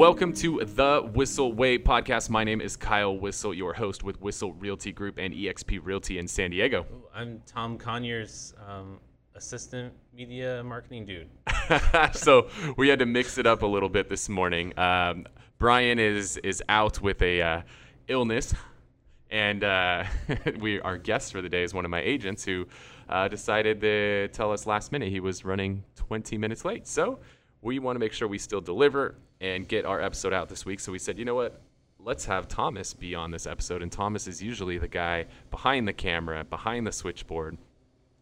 Welcome 0.00 0.32
to 0.36 0.64
the 0.64 1.10
Whissel 1.12 1.52
Way 1.52 1.76
podcast. 1.78 2.30
My 2.30 2.42
name 2.42 2.62
is 2.62 2.74
Kyle 2.74 3.18
Whissel, 3.18 3.52
your 3.52 3.74
host 3.74 4.02
with 4.02 4.18
Whissel 4.18 4.54
Realty 4.54 4.92
Group 4.92 5.18
and 5.18 5.34
eXp 5.34 5.78
Realty 5.82 6.18
in 6.18 6.26
San 6.26 6.52
Diego. 6.52 6.86
I'm 7.14 7.42
Tom 7.44 7.76
Conyers, 7.76 8.54
um, 8.66 8.98
assistant 9.34 9.92
media 10.16 10.64
marketing 10.64 11.04
dude. 11.04 11.28
so 12.14 12.48
we 12.78 12.88
had 12.88 12.98
to 13.00 13.04
mix 13.04 13.36
it 13.36 13.46
up 13.46 13.60
a 13.60 13.66
little 13.66 13.90
bit 13.90 14.08
this 14.08 14.30
morning. 14.30 14.72
Um, 14.78 15.26
Bryan 15.58 15.98
is 15.98 16.38
is 16.38 16.62
out 16.70 17.02
with 17.02 17.20
a 17.20 17.42
uh, 17.42 17.62
illness, 18.08 18.54
and 19.30 19.62
uh, 19.62 20.04
we 20.60 20.80
our 20.80 20.96
guest 20.96 21.30
for 21.30 21.42
the 21.42 21.48
day 21.50 21.62
is 21.62 21.74
one 21.74 21.84
of 21.84 21.90
my 21.90 22.00
agents 22.00 22.42
who 22.42 22.66
uh, 23.10 23.28
decided 23.28 23.82
to 23.82 24.28
tell 24.28 24.50
us 24.50 24.66
last 24.66 24.92
minute 24.92 25.10
he 25.10 25.20
was 25.20 25.44
running 25.44 25.84
20 25.96 26.38
minutes 26.38 26.64
late. 26.64 26.88
So 26.88 27.18
we 27.60 27.78
want 27.78 27.96
to 27.96 28.00
make 28.00 28.14
sure 28.14 28.26
we 28.26 28.38
still 28.38 28.62
deliver 28.62 29.16
and 29.40 29.66
get 29.66 29.84
our 29.84 30.00
episode 30.00 30.32
out 30.32 30.48
this 30.48 30.66
week. 30.66 30.80
So 30.80 30.92
we 30.92 30.98
said, 30.98 31.18
you 31.18 31.24
know 31.24 31.34
what? 31.34 31.60
Let's 31.98 32.24
have 32.26 32.48
Thomas 32.48 32.94
be 32.94 33.14
on 33.14 33.30
this 33.30 33.46
episode. 33.46 33.82
And 33.82 33.92
Thomas 33.92 34.26
is 34.26 34.42
usually 34.42 34.78
the 34.78 34.88
guy 34.88 35.26
behind 35.50 35.86
the 35.86 35.92
camera, 35.92 36.44
behind 36.44 36.86
the 36.86 36.92
switchboard. 36.92 37.58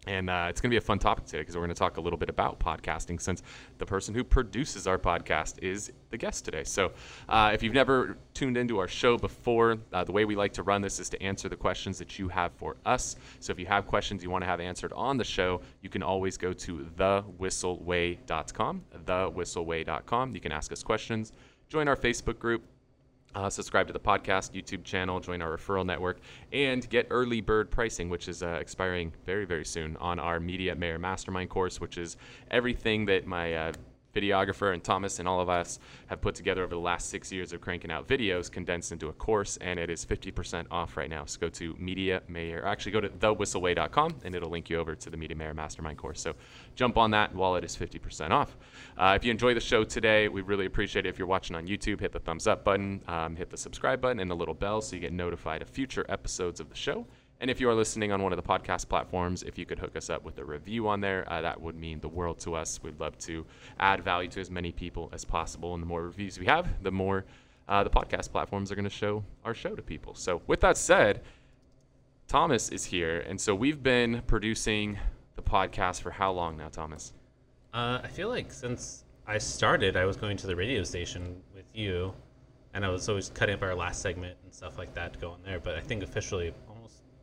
And 0.09 0.30
uh, 0.30 0.47
it's 0.48 0.59
going 0.62 0.71
to 0.71 0.73
be 0.73 0.79
a 0.79 0.80
fun 0.80 0.98
topic 0.98 1.27
today 1.27 1.41
because 1.41 1.55
we're 1.55 1.61
going 1.61 1.75
to 1.75 1.79
talk 1.79 1.98
a 1.98 2.01
little 2.01 2.16
bit 2.19 2.30
about 2.30 2.59
podcasting 2.59 3.21
since 3.21 3.43
the 3.77 3.85
person 3.85 4.15
who 4.15 4.25
produces 4.25 4.87
our 4.87 4.97
podcast 4.97 5.62
is 5.62 5.93
the 6.09 6.16
guest 6.16 6.47
today. 6.47 6.65
So 6.65 6.93
uh, 7.29 7.51
if 7.53 7.62
you've 7.62 7.75
never 7.75 8.16
tuned 8.33 8.57
into 8.57 8.79
our 8.79 8.89
show 8.89 9.19
before, 9.19 9.77
uh, 9.93 10.05
the 10.05 10.13
way 10.13 10.25
we 10.25 10.35
like 10.35 10.55
to 10.55 10.63
run 10.63 10.80
this 10.80 10.99
is 10.99 11.11
to 11.11 11.23
answer 11.23 11.51
the 11.51 11.57
questions 11.57 11.99
that 11.99 12.19
you 12.19 12.27
have 12.29 12.52
for 12.55 12.77
us. 12.87 13.16
So 13.41 13.51
if 13.51 13.59
you 13.59 13.66
have 13.66 13.87
questions 13.87 14.23
you 14.23 14.30
want 14.30 14.41
to 14.45 14.47
have 14.47 14.60
answered 14.60 14.95
on 14.95 15.19
the 15.19 15.24
show, 15.24 15.60
you 15.82 15.91
can 15.91 16.02
always 16.02 16.38
go 16.38 16.54
to 16.54 16.87
thewhisselway.com, 16.97 18.82
thewhisselway.com. 19.04 20.35
You 20.35 20.41
can 20.41 20.52
ask 20.52 20.73
us 20.73 20.82
questions, 20.82 21.32
join 21.69 21.87
our 21.87 21.97
Facebook 21.97 22.38
group, 22.38 22.65
uh, 23.34 23.51
subscribe 23.51 23.87
to 23.87 23.93
the 23.93 24.01
podcast 24.01 24.52
YouTube 24.52 24.84
channel, 24.84 25.21
join 25.21 25.43
our 25.43 25.57
referral 25.57 25.84
network, 25.84 26.18
and 26.52 26.88
get 26.88 27.07
early 27.10 27.40
bird 27.40 27.70
pricing, 27.70 28.09
which 28.09 28.29
is 28.29 28.43
uh, 28.43 28.59
expiring 28.60 29.12
very, 29.26 29.45
very 29.45 29.65
soon 29.65 29.96
on 29.98 30.18
our 30.18 30.40
Media 30.40 30.74
Mayor 30.74 30.98
Mastermind 30.98 31.51
course, 31.51 31.80
which 31.80 31.98
is 31.98 32.16
everything 32.51 33.07
that 33.07 33.26
my 33.26 33.54
uh, 33.54 33.73
videographer 34.14 34.73
and 34.73 34.82
Thomas 34.82 35.18
and 35.18 35.28
all 35.28 35.40
of 35.40 35.48
us 35.48 35.78
have 36.06 36.20
put 36.20 36.34
together 36.34 36.62
over 36.62 36.74
the 36.74 36.80
last 36.80 37.10
six 37.10 37.30
years 37.30 37.52
of 37.52 37.60
cranking 37.60 37.90
out 37.90 38.09
videos 38.09 38.51
condensed 38.51 38.92
into 38.92 39.09
a 39.09 39.12
course, 39.12 39.56
and 39.59 39.78
it 39.78 39.90
is 39.90 40.04
50% 40.04 40.66
off 40.70 40.96
right 40.96 41.10
now. 41.10 41.24
So 41.24 41.38
go 41.40 41.48
to 41.51 41.74
Media 41.78 42.23
Mayor, 42.29 42.64
actually 42.64 42.92
go 42.92 43.01
to 43.01 43.09
thewhisselway.com, 43.09 44.16
and 44.24 44.34
it'll 44.34 44.51
link 44.51 44.70
you 44.70 44.79
over 44.79 44.95
to 44.95 45.10
the 45.10 45.16
Media 45.16 45.36
Mayor 45.36 45.54
Mastermind 45.54 45.98
course. 45.98 46.20
So 46.20 46.34
jump 46.74 46.96
on 46.96 47.10
that 47.12 47.34
while 47.34 47.56
it 47.56 47.64
is 47.64 47.76
50% 47.76 48.30
off. 48.30 48.56
Uh, 48.96 49.14
if 49.16 49.24
you 49.24 49.30
enjoy 49.30 49.54
the 49.54 49.60
show 49.60 49.84
today, 49.84 50.29
we 50.29 50.42
really 50.42 50.66
appreciate 50.66 51.06
it. 51.06 51.09
If 51.09 51.18
you're 51.18 51.29
watching 51.29 51.56
on 51.56 51.66
YouTube, 51.66 52.01
hit 52.01 52.12
the 52.12 52.20
thumbs 52.20 52.46
up 52.46 52.64
button, 52.64 53.02
um, 53.09 53.36
hit 53.36 53.51
the 53.51 53.56
subscribe 53.56 54.01
button, 54.01 54.20
and 54.20 54.30
the 54.30 54.36
little 54.36 54.54
bell 54.54 54.80
so 54.80 54.96
you 54.96 55.01
get 55.01 55.12
notified 55.12 55.62
of 55.62 55.68
future 55.68 56.04
episodes 56.09 56.60
of 56.60 56.68
the 56.68 56.76
show. 56.76 57.06
And 57.41 57.51
if 57.51 57.61
you 57.61 57.69
are 57.71 57.75
listening 57.75 58.11
on 58.11 58.23
one 58.23 58.33
of 58.33 58.37
the 58.37 58.43
podcast 58.43 58.89
platforms, 58.89 59.45
if 59.45 59.59
you 59.59 59.65
could 59.65 59.79
hook 59.79 59.95
us 59.95 60.11
up 60.11 60.25
with 60.25 60.39
a 60.39 60.45
review 60.45 60.89
on 60.89 61.01
there, 61.01 61.25
uh, 61.31 61.41
that 61.41 61.61
would 61.61 61.77
mean 61.77 62.01
the 62.01 62.09
world 62.09 62.41
to 62.41 62.57
us. 62.57 62.81
We'd 62.83 62.99
love 62.99 63.17
to 63.19 63.47
add 63.79 64.03
value 64.03 64.28
to 64.31 64.41
as 64.41 64.50
many 64.50 64.72
people 64.72 65.09
as 65.12 65.25
possible. 65.25 65.75
And 65.75 65.83
the 65.83 65.87
more 65.87 66.03
reviews 66.03 66.39
we 66.39 66.47
have, 66.47 66.83
the 66.83 66.91
more 66.91 67.25
uh, 67.69 67.84
the 67.84 67.91
podcast 67.91 68.33
platforms 68.33 68.72
are 68.72 68.75
going 68.75 68.84
to 68.84 68.91
show 68.91 69.22
our 69.44 69.55
show 69.55 69.77
to 69.77 69.83
people. 69.83 70.15
So, 70.15 70.43
with 70.49 70.61
that 70.62 70.77
said, 70.77 71.22
Thomas 72.27 72.71
is 72.71 72.84
here. 72.84 73.21
And 73.21 73.41
so 73.41 73.55
we've 73.55 73.83
been 73.83 74.22
producing 74.27 74.99
the 75.37 75.43
podcast 75.43 76.03
for 76.03 76.11
how 76.11 76.33
long 76.33 76.56
now, 76.56 76.69
Thomas? 76.69 77.12
Uh, 77.72 78.00
I 78.03 78.09
feel 78.09 78.28
like 78.28 78.53
since 78.53 79.04
I 79.27 79.38
started, 79.38 79.97
I 79.97 80.04
was 80.04 80.16
going 80.16 80.37
to 80.38 80.47
the 80.47 80.56
radio 80.56 80.82
station 80.82 81.41
with 81.54 81.66
you, 81.72 82.12
and 82.75 82.84
I 82.84 82.88
was 82.88 83.09
always 83.09 83.31
cutting 83.31 83.54
up 83.54 83.62
our 83.62 83.75
last 83.75 84.03
segment 84.03 84.37
and 84.43 84.53
stuff 84.53 84.77
like 84.77 84.93
that 84.94 85.12
to 85.12 85.19
go 85.19 85.31
on 85.31 85.38
there. 85.44 85.60
But 85.60 85.77
I 85.77 85.81
think 85.81 86.03
officially 86.03 86.53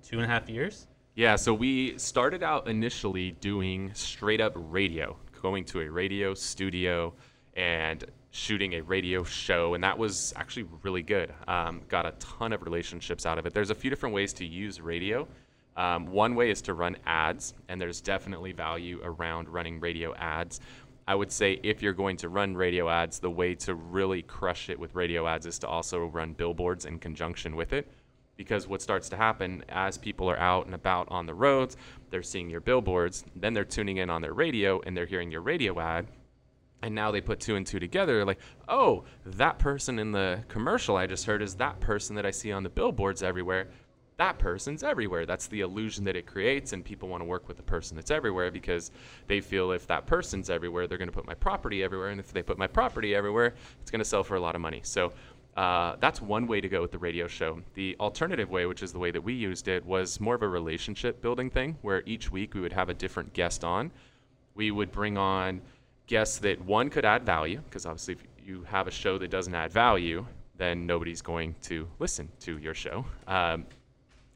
two 0.05 0.17
and 0.17 0.25
a 0.25 0.27
half 0.27 0.49
years. 0.49 0.87
Yeah, 1.15 1.35
so 1.35 1.53
we 1.53 1.97
started 1.97 2.43
out 2.43 2.67
initially 2.67 3.31
doing 3.31 3.91
straight 3.93 4.41
up 4.41 4.53
radio, 4.55 5.17
going 5.41 5.63
to 5.65 5.81
a 5.81 5.89
radio 5.89 6.33
studio 6.33 7.13
and 7.55 8.03
shooting 8.31 8.73
a 8.73 8.81
radio 8.81 9.23
show, 9.23 9.73
and 9.73 9.83
that 9.83 9.97
was 9.97 10.33
actually 10.35 10.67
really 10.83 11.01
good. 11.01 11.33
Um, 11.47 11.81
got 11.87 12.05
a 12.05 12.11
ton 12.19 12.51
of 12.51 12.61
relationships 12.63 13.25
out 13.25 13.39
of 13.39 13.45
it. 13.45 13.53
There's 13.53 13.69
a 13.69 13.75
few 13.75 13.89
different 13.89 14.13
ways 14.13 14.33
to 14.33 14.45
use 14.45 14.81
radio. 14.81 15.27
Um, 15.77 16.07
one 16.07 16.35
way 16.35 16.51
is 16.51 16.61
to 16.63 16.73
run 16.73 16.97
ads, 17.05 17.53
and 17.69 17.79
there's 17.79 18.01
definitely 18.01 18.51
value 18.51 18.99
around 19.03 19.47
running 19.49 19.79
radio 19.79 20.13
ads. 20.15 20.59
I 21.07 21.15
would 21.15 21.31
say 21.31 21.59
if 21.63 21.81
you're 21.81 21.93
going 21.93 22.17
to 22.17 22.29
run 22.29 22.55
radio 22.55 22.89
ads, 22.89 23.19
the 23.19 23.29
way 23.29 23.55
to 23.55 23.75
really 23.75 24.21
crush 24.21 24.69
it 24.69 24.77
with 24.77 24.95
radio 24.95 25.27
ads 25.27 25.45
is 25.45 25.59
to 25.59 25.67
also 25.67 26.05
run 26.07 26.33
billboards 26.33 26.85
in 26.85 26.99
conjunction 26.99 27.55
with 27.55 27.71
it 27.73 27.87
because 28.37 28.67
what 28.67 28.81
starts 28.81 29.09
to 29.09 29.17
happen 29.17 29.63
as 29.69 29.97
people 29.97 30.29
are 30.29 30.39
out 30.39 30.65
and 30.65 30.75
about 30.75 31.07
on 31.09 31.25
the 31.25 31.33
roads, 31.33 31.77
they're 32.09 32.23
seeing 32.23 32.49
your 32.49 32.61
billboards, 32.61 33.25
then 33.35 33.53
they're 33.53 33.63
tuning 33.63 33.97
in 33.97 34.09
on 34.09 34.21
their 34.21 34.33
radio 34.33 34.81
and 34.81 34.95
they're 34.95 35.05
hearing 35.05 35.31
your 35.31 35.41
radio 35.41 35.79
ad. 35.79 36.07
And 36.81 36.93
now 36.93 37.09
they 37.09 37.21
put 37.21 37.39
two 37.39 37.55
and 37.55 37.65
two 37.65 37.79
together, 37.79 38.15
They're 38.15 38.25
like, 38.25 38.41
oh, 38.67 39.05
that 39.25 39.57
person 39.57 39.97
in 39.97 40.11
the 40.11 40.43
commercial 40.47 40.97
I 40.97 41.07
just 41.07 41.25
heard 41.25 41.41
is 41.41 41.55
that 41.55 41.79
person 41.79 42.15
that 42.15 42.25
I 42.25 42.31
see 42.31 42.51
on 42.51 42.63
the 42.63 42.69
billboards 42.69 43.23
everywhere. 43.23 43.69
That 44.17 44.39
person's 44.39 44.83
everywhere. 44.83 45.25
That's 45.25 45.47
the 45.47 45.61
illusion 45.61 46.05
that 46.05 46.15
it 46.15 46.25
creates, 46.25 46.71
and 46.71 46.85
people 46.85 47.09
want 47.09 47.21
to 47.21 47.25
work 47.25 47.49
with 47.49 47.57
the 47.57 47.63
person 47.63 47.97
that's 47.97 48.11
everywhere 48.11 48.49
because 48.49 48.91
they 49.27 49.41
feel 49.41 49.71
if 49.71 49.87
that 49.87 50.05
person's 50.05 50.49
everywhere, 50.49 50.87
they're 50.87 50.97
going 50.97 51.09
to 51.09 51.13
put 51.13 51.27
my 51.27 51.33
property 51.33 51.83
everywhere, 51.83 52.09
and 52.09 52.19
if 52.19 52.31
they 52.31 52.41
put 52.41 52.57
my 52.57 52.67
property 52.67 53.13
everywhere, 53.13 53.55
it's 53.81 53.91
going 53.91 53.99
to 53.99 54.05
sell 54.05 54.23
for 54.23 54.35
a 54.35 54.39
lot 54.39 54.55
of 54.55 54.61
money. 54.61 54.79
So 54.83 55.11
uh, 55.55 55.95
that's 55.99 56.21
one 56.21 56.47
way 56.47 56.59
to 56.59 56.67
go 56.67 56.81
with 56.81 56.91
the 56.91 56.97
radio 56.97 57.27
show. 57.27 57.61
The 57.75 57.95
alternative 57.99 58.49
way, 58.49 58.65
which 58.65 58.83
is 58.83 58.91
the 58.91 58.99
way 58.99 59.11
that 59.11 59.21
we 59.21 59.33
used 59.33 59.67
it, 59.67 59.85
was 59.85 60.19
more 60.19 60.35
of 60.35 60.41
a 60.41 60.47
relationship 60.47 61.21
building 61.21 61.49
thing 61.49 61.77
where 61.81 62.03
each 62.05 62.29
week 62.31 62.53
we 62.53 62.61
would 62.61 62.73
have 62.73 62.89
a 62.89 62.93
different 62.93 63.33
guest 63.33 63.63
on. 63.63 63.91
We 64.53 64.71
would 64.71 64.91
bring 64.91 65.17
on 65.17 65.61
guests 66.07 66.39
that 66.39 66.59
one 66.65 66.89
could 66.89 67.05
add 67.05 67.25
value, 67.25 67.61
because 67.69 67.85
obviously, 67.85 68.15
if 68.15 68.23
you 68.45 68.63
have 68.63 68.87
a 68.87 68.91
show 68.91 69.17
that 69.17 69.31
doesn't 69.31 69.55
add 69.55 69.71
value, 69.71 70.25
then 70.57 70.85
nobody's 70.85 71.21
going 71.21 71.55
to 71.63 71.87
listen 71.99 72.29
to 72.41 72.57
your 72.57 72.73
show. 72.73 73.05
Um, 73.27 73.65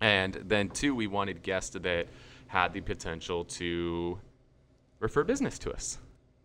and 0.02 0.34
then 0.48 0.70
two, 0.70 0.96
we 0.96 1.08
wanted 1.08 1.44
guests 1.44 1.78
that 1.78 2.08
had 2.48 2.74
the 2.74 2.82
potential 2.82 3.46
to 3.46 4.18
refer 5.00 5.24
business 5.24 5.60
to 5.60 5.72
us. 5.72 5.98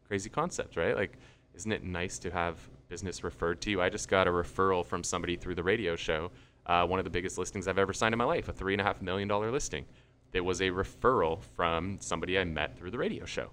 Crazy 0.09 0.29
concept, 0.29 0.77
right? 0.77 0.97
Like, 0.97 1.17
isn't 1.55 1.71
it 1.71 1.85
nice 1.85 2.19
to 2.19 2.31
have 2.31 2.56
business 2.89 3.25
referred 3.25 3.61
to 3.62 3.71
you. 3.71 3.81
I 3.83 3.89
just 3.89 4.09
got 4.09 4.28
a 4.28 4.31
referral 4.31 4.84
from 4.84 5.03
somebody 5.05 5.37
through 5.37 5.55
the 5.55 5.62
radio 5.62 5.97
show, 5.97 6.31
uh, 6.67 6.87
one 6.87 6.99
of 6.99 7.05
the 7.05 7.11
biggest 7.11 7.39
listings 7.39 7.69
I've 7.69 7.78
ever 7.78 7.93
signed 7.93 8.12
in 8.12 8.19
my 8.19 8.25
life, 8.25 8.49
a 8.49 8.53
three 8.53 8.75
and 8.75 8.81
a 8.81 8.84
half 8.84 9.03
million 9.03 9.28
dollar 9.28 9.50
listing. 9.50 9.84
It 10.33 10.45
was 10.45 10.61
a 10.61 10.71
referral 10.71 11.41
from 11.55 11.99
somebody 12.00 12.39
I 12.39 12.44
met 12.44 12.77
through 12.77 12.91
the 12.91 12.99
radio 12.99 13.25
show. 13.25 13.50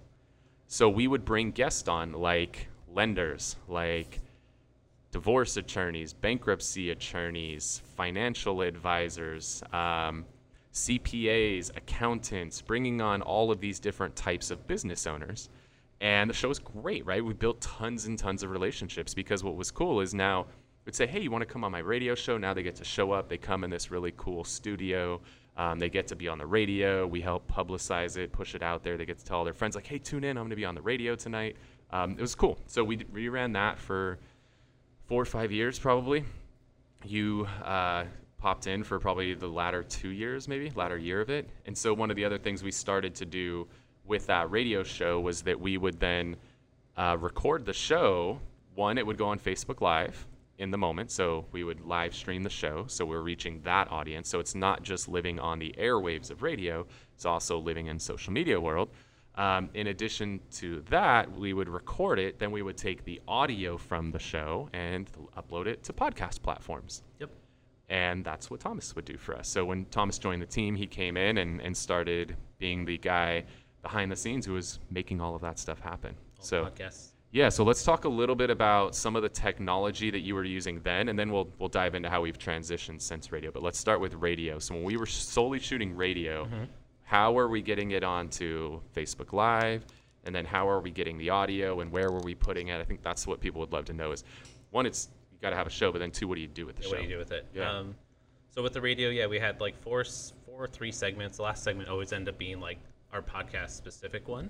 So 0.68 0.90
we 0.90 1.08
would 1.08 1.25
bring 1.25 1.52
guests 1.52 1.88
on 1.88 2.14
like 2.14 2.68
lenders, 2.88 3.56
like 3.68 4.20
divorce 5.12 5.58
attorneys, 5.58 6.14
bankruptcy 6.14 6.90
attorneys, 6.90 7.81
financial 7.96 8.62
advisors, 8.62 9.62
um, 9.74 10.25
CPAs, 10.74 11.75
accountants, 11.75 12.62
bringing 12.62 13.02
on 13.02 13.22
all 13.22 13.52
of 13.52 13.59
these 13.59 13.80
different 13.80 14.16
types 14.16 14.52
of 14.52 14.66
business 14.68 15.06
owners 15.06 15.50
and 16.01 16.29
the 16.29 16.34
show 16.34 16.50
was 16.50 16.59
great, 16.59 17.06
right? 17.06 17.23
We 17.23 17.34
built 17.34 17.62
tons 17.62 18.07
and 18.07 18.17
tons 18.17 18.41
of 18.41 18.50
relationships 18.50 19.13
because 19.13 19.44
what 19.44 19.56
was 19.56 19.69
cool 19.69 20.01
is 20.01 20.16
now 20.16 20.47
we'd 20.85 20.95
say, 20.95 21.06
hey, 21.06 21.22
you 21.22 21.29
want 21.29 21.44
to 21.44 21.45
come 21.45 21.63
on 21.63 21.72
my 21.72 21.79
radio 21.79 22.16
show? 22.16 22.39
Now 22.39 22.56
they 22.56 22.63
get 22.63 22.75
to 22.78 22.84
show 22.84 23.12
up. 23.12 23.29
They 23.29 23.38
come 23.38 23.63
in 23.63 23.69
this 23.69 23.91
really 23.91 24.11
cool 24.17 24.43
studio. 24.43 25.22
Um, 25.58 25.78
they 25.78 25.90
get 25.90 26.08
to 26.08 26.16
be 26.16 26.28
on 26.28 26.40
the 26.40 26.46
radio. 26.46 27.05
We 27.05 27.22
help 27.22 27.49
publicize 27.49 28.17
it, 28.17 28.31
push 28.31 28.55
it 28.55 28.64
out 28.64 28.84
there. 28.84 28.97
They 28.97 29.05
get 29.05 29.20
to 29.20 29.26
tell 29.26 29.37
all 29.37 29.43
their 29.43 29.53
friends, 29.53 29.76
like, 29.76 29.85
hey, 29.85 29.99
tune 29.99 30.23
in. 30.23 30.37
I'm 30.37 30.43
going 30.43 30.49
to 30.49 30.55
be 30.55 30.66
on 30.66 30.73
the 30.73 30.81
radio 30.81 31.16
tonight. 31.16 31.55
Um, 31.91 32.11
it 32.11 32.22
was 32.22 32.34
cool. 32.34 32.58
So 32.66 32.84
we, 32.84 33.05
we 33.14 33.29
ran 33.29 33.52
that 33.53 33.78
for 33.78 34.17
four 35.05 35.22
or 35.22 35.26
five 35.26 35.52
years, 35.52 35.78
probably. 35.78 36.23
You 37.05 37.47
uh, 37.64 38.05
popped 38.40 38.66
in 38.66 38.84
for 38.84 38.99
probably 38.99 39.35
the 39.35 39.47
latter 39.47 39.84
two 39.84 40.09
years, 40.09 40.47
maybe, 40.47 40.72
latter 40.73 40.97
year 40.97 41.22
of 41.22 41.29
it. 41.29 41.47
And 41.67 41.78
so 41.78 41.93
one 41.93 42.09
of 42.09 42.16
the 42.16 42.26
other 42.26 42.40
things 42.40 42.64
we 42.64 42.72
started 42.72 43.14
to 43.16 43.26
do 43.26 43.67
with 44.11 44.28
that 44.28 44.52
radio 44.52 44.84
show 44.84 45.22
was 45.22 45.41
that 45.43 45.58
we 45.58 45.78
would 45.78 45.97
then 45.97 46.35
uh, 46.97 47.16
record 47.17 47.66
the 47.66 47.72
show. 47.73 48.41
One, 48.75 48.97
it 48.97 49.08
would 49.08 49.17
go 49.17 49.28
on 49.28 49.40
Facebook 49.40 49.79
Live 49.79 50.28
in 50.58 50.69
the 50.69 50.78
moment. 50.78 51.09
So 51.11 51.46
we 51.53 51.63
would 51.63 51.79
live 51.85 52.13
stream 52.13 52.43
the 52.43 52.49
show. 52.49 52.84
So 52.87 53.05
we're 53.05 53.22
reaching 53.22 53.61
that 53.61 53.90
audience. 53.90 54.28
So 54.28 54.41
it's 54.41 54.53
not 54.53 54.84
just 54.84 55.08
living 55.08 55.40
on 55.40 55.59
the 55.59 55.73
airwaves 55.78 56.29
of 56.29 56.43
radio, 56.43 56.85
it's 57.16 57.25
also 57.25 57.58
living 57.58 57.87
in 57.87 57.97
social 57.97 58.34
media 58.34 58.59
world. 58.59 58.90
Um, 59.35 59.69
in 59.73 59.87
addition 59.87 60.41
to 60.59 60.84
that, 60.90 61.31
we 61.31 61.53
would 61.53 61.69
record 61.69 62.19
it. 62.19 62.37
Then 62.37 62.52
we 62.52 62.64
would 62.64 62.75
take 62.75 63.05
the 63.05 63.22
audio 63.29 63.78
from 63.78 64.11
the 64.11 64.19
show 64.19 64.67
and 64.73 65.09
upload 65.37 65.67
it 65.67 65.84
to 65.84 65.93
podcast 65.93 66.41
platforms. 66.41 67.02
Yep. 67.19 67.29
And 67.87 68.25
that's 68.25 68.52
what 68.52 68.59
Thomas 68.59 68.93
would 68.93 69.05
do 69.05 69.17
for 69.17 69.37
us. 69.37 69.47
So 69.47 69.64
when 69.64 69.85
Thomas 69.85 70.19
joined 70.19 70.41
the 70.41 70.47
team, 70.59 70.75
he 70.75 70.85
came 70.85 71.16
in 71.16 71.37
and, 71.37 71.61
and 71.61 71.75
started 71.75 72.35
being 72.59 72.84
the 72.84 72.97
guy 72.97 73.46
behind 73.81 74.11
the 74.11 74.16
scenes 74.16 74.45
who 74.45 74.53
was 74.53 74.79
making 74.89 75.22
all 75.22 75.35
of 75.35 75.41
that 75.41 75.59
stuff 75.59 75.79
happen. 75.79 76.16
All 76.37 76.43
so 76.45 76.66
podcasts. 76.66 77.09
Yeah, 77.33 77.47
so 77.47 77.63
let's 77.63 77.83
talk 77.83 78.03
a 78.03 78.09
little 78.09 78.35
bit 78.35 78.49
about 78.49 78.93
some 78.93 79.16
of 79.16 79.22
the 79.22 79.29
technology 79.29 80.11
that 80.11 80.19
you 80.19 80.35
were 80.35 80.43
using 80.43 80.81
then, 80.83 81.07
and 81.07 81.17
then 81.17 81.31
we'll 81.31 81.47
we'll 81.59 81.69
dive 81.69 81.95
into 81.95 82.09
how 82.09 82.22
we've 82.22 82.37
transitioned 82.37 83.01
since 83.01 83.31
radio. 83.31 83.51
But 83.51 83.63
let's 83.63 83.79
start 83.79 84.01
with 84.01 84.13
radio. 84.16 84.59
So 84.59 84.75
when 84.75 84.83
we 84.83 84.97
were 84.97 85.05
solely 85.05 85.59
shooting 85.59 85.95
radio, 85.95 86.47
how 87.03 87.37
are 87.37 87.47
we 87.47 87.61
getting 87.61 87.91
it 87.91 88.03
onto 88.03 88.81
Facebook 88.93 89.31
Live, 89.31 89.85
and 90.25 90.35
then 90.35 90.43
how 90.45 90.67
are 90.69 90.81
we 90.81 90.91
getting 90.91 91.17
the 91.17 91.29
audio, 91.29 91.79
and 91.79 91.89
where 91.89 92.11
were 92.11 92.19
we 92.19 92.35
putting 92.35 92.67
it? 92.67 92.81
I 92.81 92.83
think 92.83 93.01
that's 93.01 93.25
what 93.25 93.39
people 93.39 93.61
would 93.61 93.72
love 93.72 93.85
to 93.85 93.93
know. 93.93 94.11
Is 94.11 94.25
one, 94.72 94.85
it's 94.85 95.07
you 95.31 95.37
got 95.41 95.51
to 95.51 95.55
have 95.55 95.67
a 95.67 95.72
show, 95.72 95.89
but 95.91 95.99
then 95.99 96.11
two, 96.11 96.28
what 96.28 96.35
do 96.35 96.41
you 96.41 96.47
do 96.47 96.66
with 96.66 96.75
the 96.75 96.83
Yeah, 96.83 96.87
show? 96.89 96.95
what 96.95 97.01
do 97.01 97.07
you 97.07 97.13
do 97.13 97.17
with 97.19 97.31
it? 97.31 97.47
Yeah. 97.55 97.72
Um, 97.72 97.95
so 98.49 98.61
with 98.61 98.73
the 98.73 98.81
radio, 98.81 99.09
yeah, 99.09 99.28
we 99.28 99.39
had 99.39 99.61
like 99.61 99.81
four, 99.81 100.03
four 100.45 100.66
or 100.66 100.67
three 100.67 100.91
segments. 100.91 101.37
The 101.37 101.43
last 101.43 101.63
segment 101.63 101.87
always 101.87 102.11
ended 102.11 102.33
up 102.33 102.37
being 102.37 102.59
like 102.59 102.78
our 103.13 103.22
podcast 103.22 103.72
specific 103.72 104.28
one. 104.28 104.49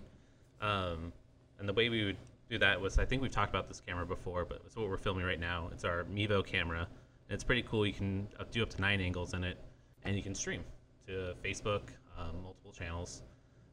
Um, 0.61 1.11
and 1.59 1.67
the 1.67 1.73
way 1.73 1.89
we 1.89 2.05
would 2.05 2.17
do 2.49 2.57
that 2.59 2.79
was, 2.79 2.99
I 2.99 3.05
think 3.05 3.21
we've 3.21 3.31
talked 3.31 3.49
about 3.49 3.67
this 3.67 3.81
camera 3.85 4.05
before, 4.05 4.45
but 4.45 4.61
it's 4.65 4.75
what 4.75 4.89
we're 4.89 4.97
filming 4.97 5.25
right 5.25 5.39
now. 5.39 5.69
It's 5.71 5.83
our 5.85 6.03
Mevo 6.03 6.45
camera, 6.45 6.81
and 6.81 7.33
it's 7.33 7.43
pretty 7.43 7.63
cool. 7.63 7.85
You 7.85 7.93
can 7.93 8.27
do 8.51 8.61
up 8.63 8.69
to 8.71 8.81
nine 8.81 8.99
angles 8.99 9.33
in 9.33 9.43
it, 9.43 9.57
and 10.03 10.15
you 10.15 10.23
can 10.23 10.35
stream 10.35 10.63
to 11.07 11.33
Facebook, 11.43 11.83
um, 12.17 12.43
multiple 12.43 12.71
channels, 12.71 13.23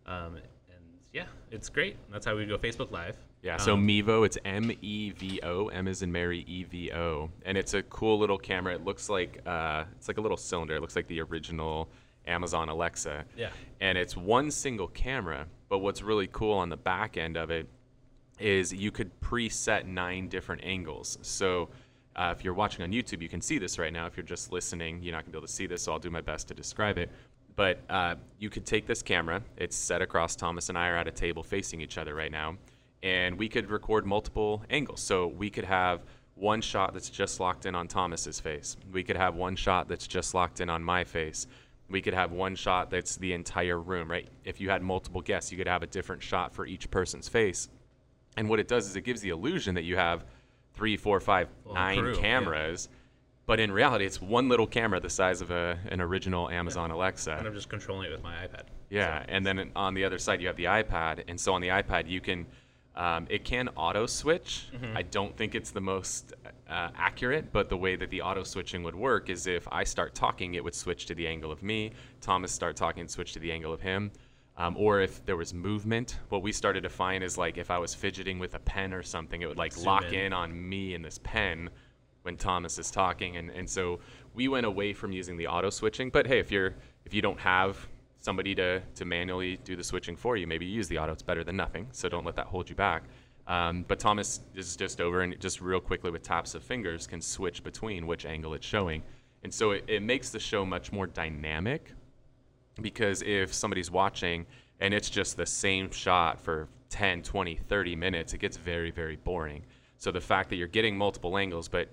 um, 0.06 0.36
and 0.36 0.84
yeah, 1.12 1.24
it's 1.50 1.68
great. 1.68 1.96
That's 2.10 2.24
how 2.24 2.36
we 2.36 2.46
go 2.46 2.56
Facebook 2.56 2.90
Live. 2.90 3.16
Yeah, 3.42 3.56
so 3.56 3.74
Um, 3.74 3.86
Mevo, 3.86 4.26
it's 4.26 4.36
M 4.44 4.72
E 4.82 5.10
V 5.10 5.40
O, 5.42 5.68
M 5.68 5.86
is 5.88 6.02
in 6.02 6.10
Mary, 6.10 6.44
E 6.46 6.64
V 6.64 6.92
O, 6.92 7.30
and 7.44 7.56
it's 7.56 7.74
a 7.74 7.82
cool 7.84 8.18
little 8.18 8.38
camera. 8.38 8.74
It 8.74 8.84
looks 8.84 9.08
like 9.08 9.40
uh, 9.46 9.84
it's 9.96 10.08
like 10.08 10.18
a 10.18 10.20
little 10.20 10.36
cylinder. 10.36 10.76
It 10.76 10.80
looks 10.80 10.96
like 10.96 11.06
the 11.06 11.20
original 11.20 11.88
Amazon 12.28 12.68
Alexa. 12.68 13.24
Yeah. 13.36 13.50
And 13.80 13.98
it's 13.98 14.16
one 14.16 14.50
single 14.50 14.88
camera, 14.88 15.46
but 15.68 15.78
what's 15.78 16.02
really 16.02 16.28
cool 16.28 16.54
on 16.54 16.68
the 16.68 16.76
back 16.76 17.16
end 17.16 17.36
of 17.36 17.50
it 17.50 17.66
is 18.38 18.72
you 18.72 18.90
could 18.90 19.10
preset 19.20 19.86
nine 19.86 20.28
different 20.28 20.62
angles. 20.64 21.18
So 21.22 21.70
uh, 22.14 22.34
if 22.36 22.44
you're 22.44 22.54
watching 22.54 22.82
on 22.82 22.92
YouTube, 22.92 23.22
you 23.22 23.28
can 23.28 23.40
see 23.40 23.58
this 23.58 23.78
right 23.78 23.92
now. 23.92 24.06
If 24.06 24.16
you're 24.16 24.24
just 24.24 24.52
listening, 24.52 25.02
you're 25.02 25.12
not 25.12 25.24
gonna 25.24 25.32
be 25.32 25.38
able 25.38 25.46
to 25.46 25.52
see 25.52 25.66
this, 25.66 25.82
so 25.82 25.92
I'll 25.92 25.98
do 25.98 26.10
my 26.10 26.20
best 26.20 26.48
to 26.48 26.54
describe 26.54 26.98
it. 26.98 27.10
But 27.56 27.80
uh, 27.90 28.14
you 28.38 28.50
could 28.50 28.64
take 28.64 28.86
this 28.86 29.02
camera. 29.02 29.42
It's 29.56 29.76
set 29.76 30.02
across. 30.02 30.36
Thomas 30.36 30.68
and 30.68 30.78
I 30.78 30.88
are 30.88 30.96
at 30.96 31.08
a 31.08 31.12
table 31.12 31.42
facing 31.42 31.80
each 31.80 31.98
other 31.98 32.14
right 32.14 32.30
now, 32.30 32.56
and 33.02 33.36
we 33.36 33.48
could 33.48 33.68
record 33.70 34.06
multiple 34.06 34.62
angles. 34.70 35.00
So 35.00 35.26
we 35.26 35.50
could 35.50 35.64
have 35.64 36.02
one 36.36 36.60
shot 36.60 36.92
that's 36.92 37.10
just 37.10 37.40
locked 37.40 37.66
in 37.66 37.74
on 37.74 37.88
Thomas's 37.88 38.38
face. 38.38 38.76
We 38.92 39.02
could 39.02 39.16
have 39.16 39.34
one 39.34 39.56
shot 39.56 39.88
that's 39.88 40.06
just 40.06 40.34
locked 40.34 40.60
in 40.60 40.70
on 40.70 40.82
my 40.82 41.02
face. 41.02 41.48
We 41.90 42.02
could 42.02 42.14
have 42.14 42.32
one 42.32 42.54
shot 42.54 42.90
that's 42.90 43.16
the 43.16 43.32
entire 43.32 43.78
room, 43.80 44.10
right? 44.10 44.28
If 44.44 44.60
you 44.60 44.68
had 44.70 44.82
multiple 44.82 45.22
guests, 45.22 45.50
you 45.50 45.56
could 45.58 45.66
have 45.66 45.82
a 45.82 45.86
different 45.86 46.22
shot 46.22 46.52
for 46.54 46.66
each 46.66 46.90
person's 46.90 47.28
face. 47.28 47.68
And 48.36 48.48
what 48.48 48.60
it 48.60 48.68
does 48.68 48.86
is 48.86 48.94
it 48.96 49.02
gives 49.02 49.20
the 49.22 49.30
illusion 49.30 49.74
that 49.74 49.84
you 49.84 49.96
have 49.96 50.24
three, 50.74 50.96
four, 50.96 51.18
five, 51.18 51.48
Full 51.64 51.74
nine 51.74 51.98
crew, 51.98 52.14
yeah. 52.14 52.20
cameras, 52.20 52.88
but 53.46 53.58
in 53.58 53.72
reality, 53.72 54.04
it's 54.04 54.20
one 54.20 54.48
little 54.50 54.66
camera 54.66 55.00
the 55.00 55.08
size 55.08 55.40
of 55.40 55.50
a, 55.50 55.78
an 55.88 56.02
original 56.02 56.50
Amazon 56.50 56.90
Alexa. 56.90 57.32
and 57.32 57.46
I'm 57.46 57.54
just 57.54 57.70
controlling 57.70 58.06
it 58.08 58.12
with 58.12 58.22
my 58.22 58.34
iPad. 58.46 58.64
Yeah, 58.90 59.24
and 59.26 59.44
then 59.46 59.70
on 59.74 59.94
the 59.94 60.04
other 60.04 60.18
side 60.18 60.42
you 60.42 60.46
have 60.48 60.56
the 60.56 60.64
iPad, 60.66 61.24
and 61.28 61.40
so 61.40 61.54
on 61.54 61.62
the 61.62 61.68
iPad 61.68 62.08
you 62.08 62.20
can, 62.20 62.46
um, 62.98 63.28
it 63.30 63.44
can 63.44 63.68
auto 63.76 64.06
switch. 64.06 64.66
I 64.94 65.02
don't 65.02 65.34
think 65.36 65.54
it's 65.54 65.70
the 65.70 65.80
most 65.80 66.34
uh, 66.68 66.88
accurate, 66.96 67.52
but 67.52 67.68
the 67.68 67.76
way 67.76 67.94
that 67.94 68.10
the 68.10 68.20
auto 68.20 68.42
switching 68.42 68.82
would 68.82 68.96
work 68.96 69.30
is 69.30 69.46
if 69.46 69.68
I 69.70 69.84
start 69.84 70.16
talking, 70.16 70.54
it 70.54 70.64
would 70.64 70.74
switch 70.74 71.06
to 71.06 71.14
the 71.14 71.28
angle 71.28 71.52
of 71.52 71.62
me. 71.62 71.92
Thomas 72.20 72.50
start 72.50 72.74
talking, 72.76 73.02
and 73.02 73.10
switch 73.10 73.32
to 73.34 73.38
the 73.38 73.52
angle 73.52 73.72
of 73.72 73.80
him. 73.80 74.10
Um, 74.56 74.76
or 74.76 75.00
if 75.00 75.24
there 75.24 75.36
was 75.36 75.54
movement, 75.54 76.18
what 76.30 76.42
we 76.42 76.50
started 76.50 76.82
to 76.82 76.88
find 76.88 77.22
is 77.22 77.38
like 77.38 77.56
if 77.56 77.70
I 77.70 77.78
was 77.78 77.94
fidgeting 77.94 78.40
with 78.40 78.56
a 78.56 78.58
pen 78.58 78.92
or 78.92 79.04
something, 79.04 79.42
it 79.42 79.46
would 79.46 79.56
like 79.56 79.72
Zoom 79.72 79.84
lock 79.84 80.12
in. 80.12 80.14
in 80.14 80.32
on 80.32 80.68
me 80.68 80.94
and 80.94 81.04
this 81.04 81.20
pen 81.22 81.70
when 82.22 82.36
Thomas 82.36 82.80
is 82.80 82.90
talking, 82.90 83.36
and, 83.36 83.50
and 83.50 83.70
so 83.70 84.00
we 84.34 84.48
went 84.48 84.66
away 84.66 84.92
from 84.92 85.12
using 85.12 85.36
the 85.36 85.46
auto 85.46 85.70
switching. 85.70 86.10
But 86.10 86.26
hey, 86.26 86.40
if 86.40 86.50
you're 86.50 86.74
if 87.04 87.14
you 87.14 87.22
don't 87.22 87.38
have 87.38 87.86
somebody 88.18 88.54
to 88.56 88.80
to 88.80 89.04
manually 89.04 89.58
do 89.64 89.76
the 89.76 89.84
switching 89.84 90.16
for 90.16 90.36
you, 90.36 90.46
maybe 90.46 90.66
use 90.66 90.88
the 90.88 90.98
auto. 90.98 91.12
It's 91.12 91.22
better 91.22 91.44
than 91.44 91.56
nothing. 91.56 91.88
So 91.92 92.08
don't 92.08 92.24
let 92.24 92.36
that 92.36 92.46
hold 92.46 92.68
you 92.68 92.76
back. 92.76 93.04
Um, 93.46 93.84
but 93.88 93.98
Thomas 93.98 94.40
is 94.54 94.76
just 94.76 95.00
over 95.00 95.22
and 95.22 95.38
just 95.40 95.60
real 95.62 95.80
quickly 95.80 96.10
with 96.10 96.22
taps 96.22 96.54
of 96.54 96.62
fingers 96.62 97.06
can 97.06 97.22
switch 97.22 97.64
between 97.64 98.06
which 98.06 98.26
angle 98.26 98.52
it's 98.52 98.66
showing, 98.66 99.02
and 99.42 99.52
so 99.52 99.70
it, 99.70 99.84
it 99.88 100.02
makes 100.02 100.30
the 100.30 100.38
show 100.38 100.66
much 100.66 100.92
more 100.92 101.06
dynamic 101.06 101.92
because 102.80 103.22
if 103.22 103.52
somebody's 103.52 103.90
watching 103.90 104.46
and 104.80 104.94
it's 104.94 105.10
just 105.10 105.36
the 105.36 105.46
same 105.46 105.90
shot 105.90 106.40
for 106.40 106.68
10 106.90 107.22
20 107.22 107.56
30 107.68 107.96
minutes 107.96 108.32
it 108.32 108.38
gets 108.38 108.56
very 108.56 108.90
very 108.90 109.16
boring 109.16 109.64
so 109.98 110.10
the 110.10 110.20
fact 110.20 110.48
that 110.48 110.56
you're 110.56 110.68
getting 110.68 110.96
multiple 110.96 111.36
angles 111.36 111.68
but 111.68 111.88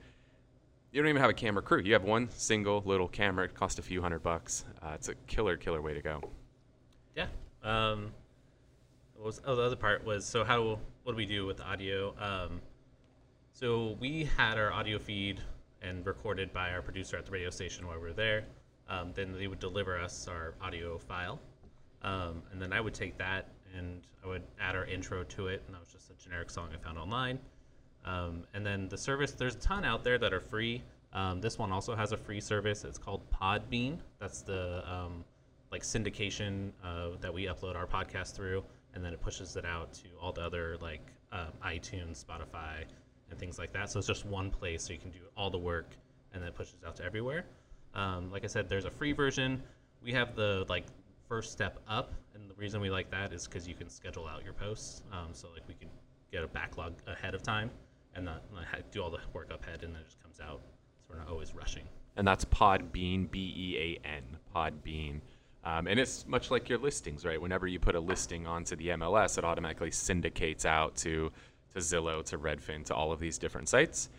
you 0.95 1.01
don't 1.01 1.09
even 1.09 1.21
have 1.21 1.29
a 1.29 1.33
camera 1.33 1.61
crew 1.61 1.81
you 1.81 1.93
have 1.93 2.03
one 2.03 2.29
single 2.29 2.81
little 2.85 3.07
camera 3.07 3.45
it 3.45 3.53
costs 3.53 3.79
a 3.79 3.81
few 3.81 4.01
hundred 4.01 4.23
bucks 4.23 4.65
uh, 4.81 4.91
it's 4.95 5.09
a 5.09 5.15
killer 5.27 5.57
killer 5.57 5.81
way 5.81 5.93
to 5.93 6.01
go 6.01 6.21
Yeah. 7.15 7.27
Um, 7.63 8.11
was 9.25 9.41
oh, 9.45 9.55
the 9.55 9.63
other 9.63 9.75
part 9.75 10.05
was 10.05 10.25
so 10.25 10.43
how 10.43 10.79
what 11.03 11.13
do 11.13 11.15
we 11.15 11.25
do 11.25 11.45
with 11.45 11.61
audio? 11.61 12.13
Um, 12.19 12.61
so 13.51 13.95
we 13.99 14.29
had 14.37 14.57
our 14.57 14.71
audio 14.71 14.99
feed 14.99 15.41
and 15.81 16.05
recorded 16.05 16.51
by 16.53 16.71
our 16.71 16.81
producer 16.81 17.17
at 17.17 17.25
the 17.25 17.31
radio 17.31 17.49
station 17.49 17.87
while 17.87 17.95
we 17.95 18.01
were 18.01 18.13
there. 18.13 18.45
Um, 18.87 19.11
then 19.15 19.33
they 19.37 19.47
would 19.47 19.59
deliver 19.59 19.99
us 19.99 20.27
our 20.27 20.53
audio 20.61 20.97
file, 20.97 21.39
um, 22.03 22.43
and 22.51 22.61
then 22.61 22.71
I 22.71 22.81
would 22.81 22.93
take 22.93 23.17
that 23.17 23.49
and 23.75 24.01
I 24.23 24.27
would 24.27 24.43
add 24.59 24.75
our 24.75 24.85
intro 24.85 25.23
to 25.23 25.47
it, 25.47 25.63
and 25.65 25.75
that 25.75 25.79
was 25.79 25.89
just 25.89 26.09
a 26.11 26.13
generic 26.23 26.49
song 26.49 26.69
I 26.73 26.77
found 26.77 26.97
online. 26.97 27.39
Um, 28.05 28.43
and 28.53 28.65
then 28.65 28.87
the 28.87 28.97
service, 28.97 29.31
there's 29.31 29.55
a 29.55 29.59
ton 29.59 29.83
out 29.83 30.03
there 30.03 30.17
that 30.17 30.33
are 30.33 30.39
free. 30.39 30.83
Um, 31.13 31.41
this 31.41 31.57
one 31.57 31.71
also 31.71 31.95
has 31.95 32.11
a 32.11 32.17
free 32.17 32.39
service. 32.41 32.83
It's 32.83 32.97
called 32.97 33.21
Podbean. 33.31 33.97
That's 34.19 34.41
the 34.41 34.83
um, 34.89 35.23
like 35.71 35.81
syndication 35.81 36.71
uh, 36.83 37.09
that 37.21 37.33
we 37.33 37.45
upload 37.45 37.75
our 37.75 37.87
podcast 37.87 38.35
through, 38.35 38.63
and 38.93 39.03
then 39.03 39.13
it 39.13 39.21
pushes 39.21 39.55
it 39.55 39.65
out 39.65 39.93
to 39.93 40.03
all 40.21 40.31
the 40.31 40.41
other 40.41 40.77
like 40.81 41.01
um, 41.31 41.51
iTunes, 41.65 42.23
Spotify, 42.23 42.83
and 43.29 43.39
things 43.39 43.57
like 43.57 43.73
that. 43.73 43.89
So 43.89 43.99
it's 43.99 44.07
just 44.07 44.25
one 44.25 44.51
place, 44.51 44.83
so 44.83 44.93
you 44.93 44.99
can 44.99 45.11
do 45.11 45.19
all 45.35 45.49
the 45.49 45.57
work, 45.57 45.95
and 46.33 46.41
then 46.41 46.49
it 46.49 46.55
pushes 46.55 46.75
out 46.85 46.95
to 46.97 47.03
everywhere. 47.03 47.45
Um, 47.93 48.29
like 48.31 48.43
I 48.43 48.47
said, 48.47 48.69
there's 48.69 48.85
a 48.85 48.91
free 48.91 49.13
version. 49.13 49.63
We 50.03 50.11
have 50.11 50.35
the 50.35 50.65
like 50.69 50.85
first 51.27 51.51
step 51.51 51.79
up, 51.87 52.13
and 52.35 52.49
the 52.49 52.55
reason 52.55 52.81
we 52.81 52.89
like 52.89 53.09
that 53.11 53.33
is 53.33 53.47
because 53.47 53.67
you 53.67 53.73
can 53.73 53.89
schedule 53.89 54.27
out 54.27 54.43
your 54.43 54.53
posts. 54.53 55.01
Um, 55.11 55.29
so 55.31 55.47
like 55.53 55.67
we 55.67 55.73
can 55.73 55.89
get 56.31 56.43
a 56.43 56.47
backlog 56.47 56.93
ahead 57.07 57.33
of 57.33 57.41
time, 57.41 57.71
and 58.15 58.25
not 58.25 58.43
ha- 58.71 58.77
do 58.91 59.01
all 59.03 59.09
the 59.09 59.19
work 59.33 59.51
up 59.53 59.63
ahead, 59.63 59.83
and 59.83 59.93
then 59.93 60.01
it 60.01 60.05
just 60.05 60.21
comes 60.21 60.39
out. 60.39 60.61
So 60.99 61.13
we're 61.13 61.17
not 61.19 61.29
always 61.29 61.53
rushing. 61.53 61.83
and 62.17 62.27
that's 62.27 62.45
Podbean, 62.45 63.29
B 63.29 63.53
E 63.55 63.99
A 64.03 64.07
N, 64.07 64.23
Podbean. 64.55 65.19
Um, 65.63 65.87
and 65.87 65.99
it's 65.99 66.27
much 66.27 66.51
like 66.51 66.69
your 66.69 66.77
listings, 66.77 67.25
right? 67.25 67.41
Whenever 67.41 67.65
you 67.67 67.79
put 67.79 67.95
a 67.95 67.99
listing 67.99 68.45
onto 68.45 68.75
the 68.75 68.89
MLS, 68.89 69.37
it 69.37 69.43
automatically 69.43 69.91
syndicates 69.91 70.65
out 70.65 70.95
to 70.97 71.31
to 71.73 71.79
Zillow, 71.79 72.23
to 72.25 72.37
Redfin, 72.37 72.85
to 72.85 72.95
all 72.95 73.11
of 73.11 73.19
these 73.19 73.37
different 73.37 73.67
sites. 73.67 74.09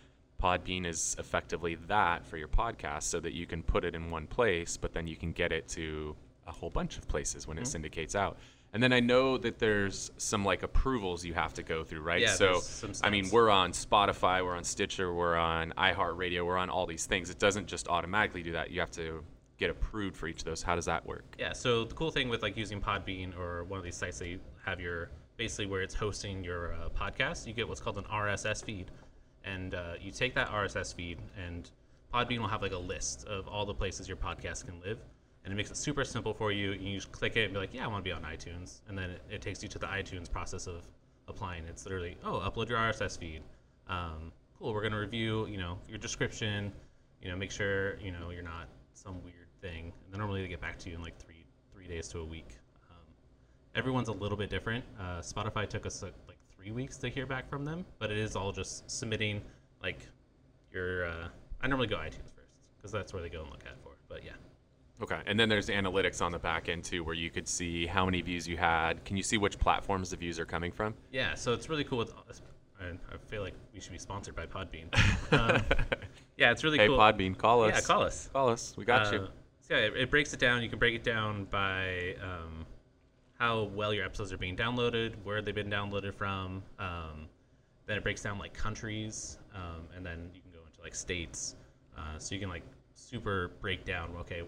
Podbean 0.43 0.85
is 0.85 1.17
effectively 1.19 1.77
that 1.87 2.27
for 2.27 2.37
your 2.37 2.49
podcast, 2.49 3.05
so 3.05 3.21
that 3.21 3.33
you 3.33 3.47
can 3.47 3.63
put 3.63 3.85
it 3.85 3.95
in 3.95 4.11
one 4.11 4.27
place, 4.27 4.77
but 4.77 4.93
then 4.93 5.07
you 5.07 5.17
can 5.17 5.33
get 5.33 5.53
it 5.53 5.67
to 5.69 6.15
a 6.47 6.53
whole 6.53 6.69
bunch 6.69 6.99
of 6.99 7.09
places 7.09 7.47
when 7.49 7.57
it 7.59 7.67
syndicates 7.67 8.15
out. 8.15 8.37
And 8.77 8.83
then 8.83 8.93
I 8.93 9.01
know 9.01 9.39
that 9.39 9.59
there's 9.59 10.11
some 10.19 10.45
like 10.45 10.63
approvals 10.63 11.25
you 11.25 11.33
have 11.33 11.55
to 11.55 11.63
go 11.63 11.83
through, 11.83 12.03
right? 12.03 12.21
Yeah, 12.21 12.35
so 12.35 12.61
I 13.03 13.09
mean, 13.09 13.31
we're 13.33 13.49
on 13.49 13.73
Spotify, 13.73 14.45
we're 14.45 14.55
on 14.55 14.65
Stitcher, 14.65 15.15
we're 15.15 15.35
on 15.35 15.73
iHeartRadio, 15.79 16.45
we're 16.45 16.59
on 16.59 16.69
all 16.69 16.85
these 16.85 17.07
things. 17.07 17.31
It 17.31 17.39
doesn't 17.39 17.69
just 17.69 17.89
automatically 17.89 18.43
do 18.43 18.53
that. 18.53 18.71
You 18.71 18.81
have 18.81 18.91
to 18.91 19.25
get 19.57 19.71
approved 19.71 20.15
for 20.15 20.29
each 20.29 20.41
of 20.41 20.45
those. 20.45 20.63
How 20.63 20.75
does 20.75 20.85
that 20.85 21.07
work? 21.07 21.25
Yeah, 21.39 21.55
so 21.55 21.87
the 21.87 21.95
cool 21.95 22.11
thing 22.11 22.29
with 22.29 22.43
like 22.43 22.55
using 22.55 22.79
Podbean 22.79 23.35
or 23.39 23.65
one 23.65 23.79
of 23.79 23.85
these 23.85 23.97
sites 23.97 24.19
that 24.19 24.29
you 24.29 24.41
have 24.67 24.79
your 24.79 25.09
basically 25.39 25.65
where 25.65 25.81
it's 25.81 25.95
hosting 25.95 26.45
your 26.45 26.75
uh, 26.75 26.91
podcast, 26.91 27.47
you 27.47 27.55
get 27.55 27.67
what's 27.67 27.81
called 27.81 27.97
an 27.97 28.05
RSS 28.05 28.63
feed, 28.63 28.91
and 29.43 29.75
uh, 29.75 29.95
you 29.99 30.13
take 30.13 30.35
that 30.35 30.51
RSS 30.51 30.95
feed 30.95 31.17
and 31.43 31.71
Podbean 32.13 32.41
will 32.41 32.49
have 32.49 32.61
like 32.61 32.73
a 32.73 32.77
list 32.77 33.27
of 33.27 33.49
all 33.49 33.65
the 33.65 33.73
places 33.73 34.07
your 34.07 34.19
podcast 34.19 34.67
can 34.67 34.83
live, 34.83 34.99
and 35.47 35.53
it 35.53 35.57
makes 35.57 35.71
it 35.71 35.77
super 35.77 36.05
simple 36.05 36.35
for 36.35 36.51
you. 36.51 36.73
You 36.73 36.97
just 36.97 37.13
click 37.13 37.37
it 37.37 37.45
and 37.45 37.55
be 37.55 37.61
like, 37.61 37.73
yeah, 37.73 37.85
I 37.85 37.87
want 37.87 38.05
to 38.05 38.09
be 38.09 38.13
on 38.13 38.23
iTunes, 38.23 38.81
and 38.89 38.99
then 38.99 39.11
it, 39.11 39.23
it 39.31 39.41
takes 39.41 39.63
you 39.63 39.69
to 39.71 39.79
the 39.79 39.87
iTunes 39.87 40.31
process 40.31 40.67
of 40.67 40.83
applying. 41.29 41.65
It's 41.67 41.87
literally, 41.87 42.17
oh, 42.25 42.43
upload 42.45 42.69
your 42.69 42.79
RSS 42.79 43.17
feed. 43.17 43.43
Um, 43.89 44.33
cool, 44.59 44.75
we're 44.75 44.83
gonna 44.83 44.99
review, 44.99 45.47
you 45.47 45.57
know, 45.57 45.79
your 45.89 45.99
description. 45.99 46.73
You 47.23 47.31
know, 47.31 47.37
make 47.37 47.53
sure 47.53 47.97
you 48.01 48.11
know 48.11 48.31
you're 48.31 48.43
not 48.43 48.67
some 48.93 49.23
weird 49.23 49.49
thing. 49.61 49.93
And 50.05 50.13
then 50.13 50.19
normally 50.19 50.43
they 50.43 50.49
get 50.49 50.61
back 50.61 50.79
to 50.81 50.91
you 50.91 50.97
in 50.97 51.03
like 51.03 51.17
three 51.17 51.47
three 51.73 51.87
days 51.87 52.09
to 52.09 52.19
a 52.19 52.25
week. 52.25 52.57
Um, 52.91 53.07
everyone's 53.77 54.09
a 54.09 54.13
little 54.13 54.37
bit 54.37 54.51
different. 54.51 54.85
Uh, 54.99 55.21
Spotify 55.21 55.69
took 55.69 55.87
us 55.87 56.03
like, 56.03 56.15
like 56.27 56.39
three 56.57 56.73
weeks 56.73 56.97
to 56.99 57.09
hear 57.09 57.25
back 57.25 57.49
from 57.49 57.65
them, 57.65 57.87
but 58.01 58.11
it 58.11 58.19
is 58.19 58.35
all 58.35 58.51
just 58.51 58.91
submitting 58.91 59.41
like 59.81 60.01
your. 60.73 61.07
Uh, 61.07 61.29
I 61.61 61.69
normally 61.69 61.87
go 61.87 61.97
iTunes 61.99 62.35
first 62.35 62.51
because 62.77 62.91
that's 62.91 63.13
where 63.13 63.23
they 63.23 63.29
go 63.29 63.43
and 63.43 63.51
look 63.51 63.65
at 63.65 63.81
for. 63.85 63.93
But 64.09 64.25
yeah, 64.25 64.33
Okay. 65.03 65.21
And 65.27 65.39
then 65.39 65.49
there's 65.49 65.69
analytics 65.69 66.23
on 66.23 66.33
the 66.33 66.39
back 66.39 66.69
end 66.69 66.85
too, 66.85 67.05
where 67.05 67.15
you 67.15 67.31
could 67.31 67.47
see 67.47 67.87
how 67.87 68.05
many 68.07 68.23
views 68.23 68.49
you 68.49 68.57
had. 68.57 69.05
Can 69.05 69.17
you 69.17 69.23
see 69.23 69.37
which 69.37 69.59
platforms 69.59 70.11
the 70.11 70.17
views 70.17 70.39
are 70.39 70.47
coming 70.47 70.73
from? 70.73 70.95
yeah. 71.13 71.35
So 71.35 71.53
it's 71.53 71.69
really 71.69 71.85
cool 71.85 71.99
with 71.99 72.13
and 72.81 72.99
I 73.11 73.17
feel 73.31 73.43
like 73.43 73.55
we 73.73 73.81
should 73.81 73.93
be 73.93 73.99
sponsored 73.99 74.35
by 74.37 74.47
Podbean. 74.47 74.87
Um, 75.33 75.63
yeah, 76.37 76.53
it's 76.53 76.63
really 76.63 76.79
hey, 76.79 76.87
cool. 76.87 76.99
Podbean, 76.99 77.37
call 77.37 77.65
us. 77.65 77.75
Yeah, 77.75 77.81
call 77.81 78.03
us. 78.03 78.29
Call 78.33 78.49
us. 78.51 78.75
We 78.77 78.85
got 78.85 79.09
Uh, 79.09 79.13
you. 79.13 79.29
So 79.61 79.75
yeah, 79.75 79.87
it, 79.87 79.97
it 79.97 80.11
breaks 80.11 80.33
it 80.33 80.39
down. 80.39 80.63
You 80.63 80.69
can 80.69 80.79
break 80.79 80.95
it 80.95 81.03
down 81.03 81.47
by 81.51 82.15
um, 82.23 82.65
how 83.39 83.65
well 83.75 83.93
your 83.93 84.05
episodes 84.05 84.33
are 84.33 84.39
being 84.39 84.57
downloaded, 84.57 85.15
where 85.25 85.43
they've 85.43 85.55
been 85.55 85.71
downloaded 85.71 86.15
from. 86.15 86.63
Um, 86.79 87.27
then 87.87 87.97
it 87.97 88.03
breaks 88.05 88.23
down 88.23 88.39
like 88.39 88.53
countries, 88.55 89.39
um, 89.55 89.89
and 89.97 90.07
then 90.07 90.31
you 90.35 90.41
can 90.43 90.53
go 90.53 90.61
into 90.67 90.81
like 90.83 90.95
states. 90.95 91.57
Uh, 91.97 92.19
so 92.19 92.35
you 92.35 92.41
can 92.41 92.51
like 92.51 92.63
super 92.95 93.51
break 93.61 93.85
down. 93.85 94.11
Okay, 94.21 94.43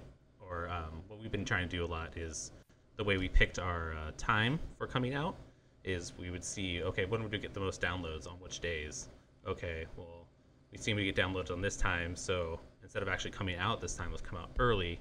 or 0.49 0.69
um, 0.69 1.03
what 1.09 1.21
we've 1.21 1.33
been 1.33 1.45
trying 1.45 1.69
to 1.69 1.77
do 1.77 1.85
a 1.85 1.87
lot 1.87 2.17
is 2.17 2.53
the 2.97 3.05
way 3.05 3.17
we 3.17 3.29
picked 3.29 3.59
our 3.59 3.95
uh, 3.95 4.11
time 4.17 4.59
for 4.77 4.87
coming 4.87 5.15
out 5.15 5.37
is 5.85 6.13
we 6.19 6.31
would 6.31 6.45
see 6.45 6.83
okay 6.83 7.05
when 7.05 7.23
would 7.23 7.33
we 7.33 7.39
get 7.39 7.55
the 7.55 7.61
most 7.61 7.81
downloads 7.81 8.27
on 8.27 8.35
which 8.41 8.61
days. 8.61 9.09
Okay, 9.47 9.87
well 9.97 10.27
we 10.73 10.79
seem 10.79 10.97
to 10.97 11.05
get 11.05 11.17
downloads 11.17 11.51
on 11.51 11.63
this 11.63 11.77
time, 11.77 12.15
so 12.15 12.61
instead 12.83 13.03
of 13.03 13.09
actually 13.09 13.31
coming 13.31 13.57
out 13.57 13.81
this 13.81 13.95
time, 13.95 14.11
let's 14.11 14.23
come 14.23 14.39
out 14.39 14.51
early. 14.59 15.01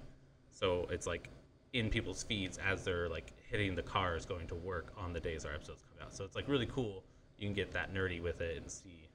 So 0.51 0.88
it's 0.89 1.06
like 1.06 1.30
in 1.74 1.89
people's 1.89 2.24
feeds 2.24 2.58
as 2.58 2.84
they're 2.84 3.10
like 3.10 3.34
hitting 3.50 3.75
the 3.75 3.84
cars 3.84 4.25
going 4.25 4.48
to 4.48 4.56
work 4.56 4.94
on 4.98 5.13
the 5.13 5.20
days 5.20 5.46
our 5.46 5.54
episodes 5.54 5.84
come 5.84 6.06
out. 6.06 6.13
So 6.13 6.24
it's 6.24 6.36
like 6.36 6.48
really 6.48 6.66
cool. 6.68 7.04
You 7.38 7.48
can 7.48 7.54
get 7.54 7.72
that 7.72 7.94
nerdy 7.94 8.22
with 8.22 8.42
it 8.42 8.58
and 8.58 8.72
see, 8.72 9.10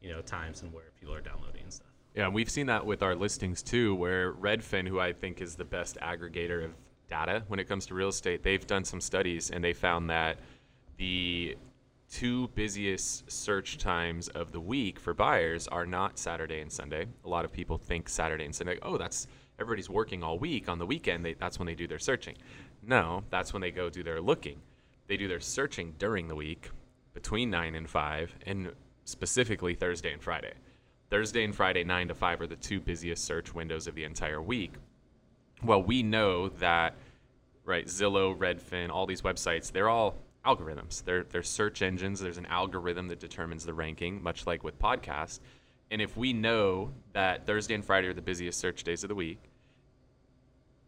you 0.00 0.10
know, 0.10 0.20
times 0.22 0.62
and 0.62 0.72
where 0.72 0.92
people 0.98 1.14
are 1.14 1.20
downloading 1.20 1.62
and 1.62 1.72
stuff. 1.72 1.86
Yeah, 2.18 2.26
we've 2.26 2.50
seen 2.50 2.66
that 2.66 2.84
with 2.84 3.04
our 3.04 3.14
listings 3.14 3.62
too, 3.62 3.94
where 3.94 4.32
Redfin, 4.32 4.88
who 4.88 4.98
I 4.98 5.12
think 5.12 5.40
is 5.40 5.54
the 5.54 5.64
best 5.64 5.98
aggregator 6.02 6.64
of 6.64 6.72
data 7.08 7.44
when 7.46 7.60
it 7.60 7.68
comes 7.68 7.86
to 7.86 7.94
real 7.94 8.08
estate, 8.08 8.42
they've 8.42 8.66
done 8.66 8.82
some 8.82 9.00
studies 9.00 9.52
and 9.52 9.62
they 9.62 9.72
found 9.72 10.10
that 10.10 10.38
the 10.96 11.56
two 12.10 12.48
busiest 12.56 13.30
search 13.30 13.78
times 13.78 14.26
of 14.30 14.50
the 14.50 14.58
week 14.58 14.98
for 14.98 15.14
buyers 15.14 15.68
are 15.68 15.86
not 15.86 16.18
Saturday 16.18 16.60
and 16.60 16.72
Sunday. 16.72 17.06
A 17.24 17.28
lot 17.28 17.44
of 17.44 17.52
people 17.52 17.78
think 17.78 18.08
Saturday 18.08 18.46
and 18.46 18.52
Sunday, 18.52 18.80
oh, 18.82 18.98
that's 18.98 19.28
everybody's 19.60 19.88
working 19.88 20.24
all 20.24 20.40
week. 20.40 20.68
On 20.68 20.80
the 20.80 20.86
weekend, 20.86 21.24
they, 21.24 21.34
that's 21.34 21.60
when 21.60 21.66
they 21.66 21.76
do 21.76 21.86
their 21.86 22.00
searching. 22.00 22.36
No, 22.82 23.22
that's 23.30 23.52
when 23.52 23.62
they 23.62 23.70
go 23.70 23.90
do 23.90 24.02
their 24.02 24.20
looking. 24.20 24.58
They 25.06 25.16
do 25.16 25.28
their 25.28 25.38
searching 25.38 25.94
during 26.00 26.26
the 26.26 26.34
week 26.34 26.70
between 27.14 27.48
9 27.48 27.76
and 27.76 27.88
5, 27.88 28.34
and 28.44 28.72
specifically 29.04 29.76
Thursday 29.76 30.12
and 30.12 30.20
Friday. 30.20 30.54
Thursday 31.10 31.44
and 31.44 31.54
Friday, 31.54 31.84
9 31.84 32.08
to 32.08 32.14
5, 32.14 32.40
are 32.42 32.46
the 32.46 32.56
two 32.56 32.80
busiest 32.80 33.24
search 33.24 33.54
windows 33.54 33.86
of 33.86 33.94
the 33.94 34.04
entire 34.04 34.42
week. 34.42 34.72
Well, 35.62 35.82
we 35.82 36.02
know 36.02 36.48
that, 36.48 36.94
right, 37.64 37.86
Zillow, 37.86 38.36
Redfin, 38.36 38.90
all 38.90 39.06
these 39.06 39.22
websites, 39.22 39.72
they're 39.72 39.88
all 39.88 40.16
algorithms. 40.44 41.02
They're, 41.04 41.24
they're 41.24 41.42
search 41.42 41.82
engines. 41.82 42.20
There's 42.20 42.38
an 42.38 42.46
algorithm 42.46 43.08
that 43.08 43.20
determines 43.20 43.64
the 43.64 43.74
ranking, 43.74 44.22
much 44.22 44.46
like 44.46 44.62
with 44.62 44.78
podcasts. 44.78 45.40
And 45.90 46.02
if 46.02 46.16
we 46.16 46.32
know 46.32 46.92
that 47.14 47.46
Thursday 47.46 47.74
and 47.74 47.84
Friday 47.84 48.08
are 48.08 48.14
the 48.14 48.22
busiest 48.22 48.60
search 48.60 48.84
days 48.84 49.02
of 49.02 49.08
the 49.08 49.14
week, 49.14 49.40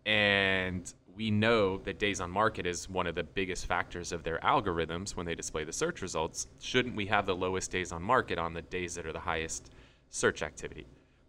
and 0.05 0.93
we 1.17 1.31
know 1.31 1.79
that 1.79 1.99
days 1.99 2.21
on 2.21 2.31
market 2.31 2.67
is 2.67 2.89
one 2.89 3.07
of 3.07 3.15
the 3.15 3.23
biggest 3.23 3.67
factors 3.67 4.13
of 4.13 4.23
their 4.23 4.39
algorithms 4.41 5.17
when 5.17 5.27
they 5.27 5.35
display 5.35 5.65
the 5.65 5.73
search 5.73 6.03
results, 6.03 6.47
shouldn't 6.61 6.95
we 6.95 7.07
have 7.07 7.27
the 7.27 7.35
lowest 7.35 7.71
days 7.71 7.93
on 7.93 8.03
market 8.03 8.39
on 8.39 8.55
the 8.55 8.63
days 8.63 8.95
that 8.95 9.07
are 9.07 9.13
the 9.13 9.19
highest 9.21 9.71
search 10.11 10.43
activity? 10.43 10.87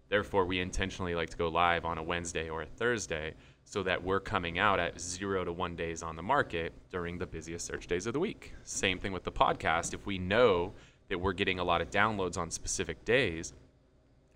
Therefore, 0.10 0.46
we 0.46 0.60
intentionally 0.60 1.16
like 1.16 1.30
to 1.30 1.38
go 1.38 1.48
live 1.48 1.86
on 1.86 1.98
a 1.98 2.04
Wednesday 2.04 2.50
or 2.50 2.64
a 2.64 2.66
Thursday 2.66 3.34
so 3.64 3.82
that 3.84 4.04
we're 4.04 4.20
coming 4.20 4.60
out 4.60 4.78
at 4.78 5.00
zero 5.00 5.46
to 5.46 5.54
one 5.54 5.76
days 5.78 6.04
on 6.04 6.18
the 6.18 6.22
market 6.22 6.74
during 6.92 7.18
the 7.18 7.26
busiest 7.26 7.66
search 7.66 7.88
days 7.88 8.06
of 8.06 8.12
the 8.12 8.20
week. 8.20 8.54
Same 8.64 9.00
thing 9.00 9.14
with 9.14 9.24
the 9.24 9.32
podcast. 9.32 9.94
If 9.94 10.06
we 10.06 10.18
know 10.18 10.74
that 11.08 11.18
we're 11.18 11.32
getting 11.32 11.60
a 11.60 11.64
lot 11.64 11.82
of 11.82 11.90
downloads 11.90 12.38
on 12.38 12.52
specific 12.52 13.06
days, 13.06 13.54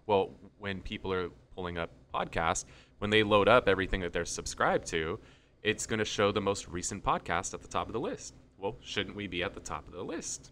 well, 0.06 0.30
when 0.60 0.80
people 0.80 1.12
are 1.12 1.30
pulling 1.56 1.78
up 1.78 1.90
podcasts, 2.14 2.64
when 3.00 3.10
they 3.10 3.24
load 3.24 3.50
up 3.50 3.68
everything 3.68 4.00
that 4.02 4.14
they're 4.14 4.24
subscribed 4.24 4.88
to, 4.88 5.20
it's 5.62 5.86
going 5.86 6.00
to 6.00 6.06
show 6.06 6.32
the 6.32 6.40
most 6.40 6.70
recent 6.70 7.04
podcast 7.04 7.54
at 7.54 7.62
the 7.62 7.68
top 7.68 7.88
of 7.88 7.94
the 7.94 8.00
list. 8.00 8.34
Well, 8.58 8.78
shouldn't 8.82 9.16
we 9.16 9.28
be 9.28 9.44
at 9.44 9.54
the 9.54 9.60
top 9.60 9.88
of 9.88 9.94
the 9.94 10.04
list? 10.04 10.52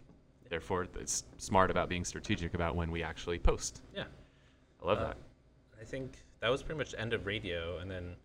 Therefore, 0.53 0.85
it's 0.99 1.23
smart 1.39 1.71
about 1.71 1.89
being 1.89 2.05
strategic 2.05 2.53
about 2.53 2.75
when 2.75 2.91
we 2.91 3.01
actually 3.01 3.39
post. 3.39 3.81
Yeah. 3.95 4.03
I 4.83 4.85
love 4.85 4.99
Uh, 4.99 5.05
that. 5.07 5.17
I 5.81 5.83
think 5.83 6.11
that 6.41 6.49
was 6.49 6.61
pretty 6.61 6.77
much 6.77 6.91
the 6.91 7.01
end 7.01 7.11
of 7.11 7.25
radio, 7.25 7.79
and 7.79 7.89
then 7.89 8.15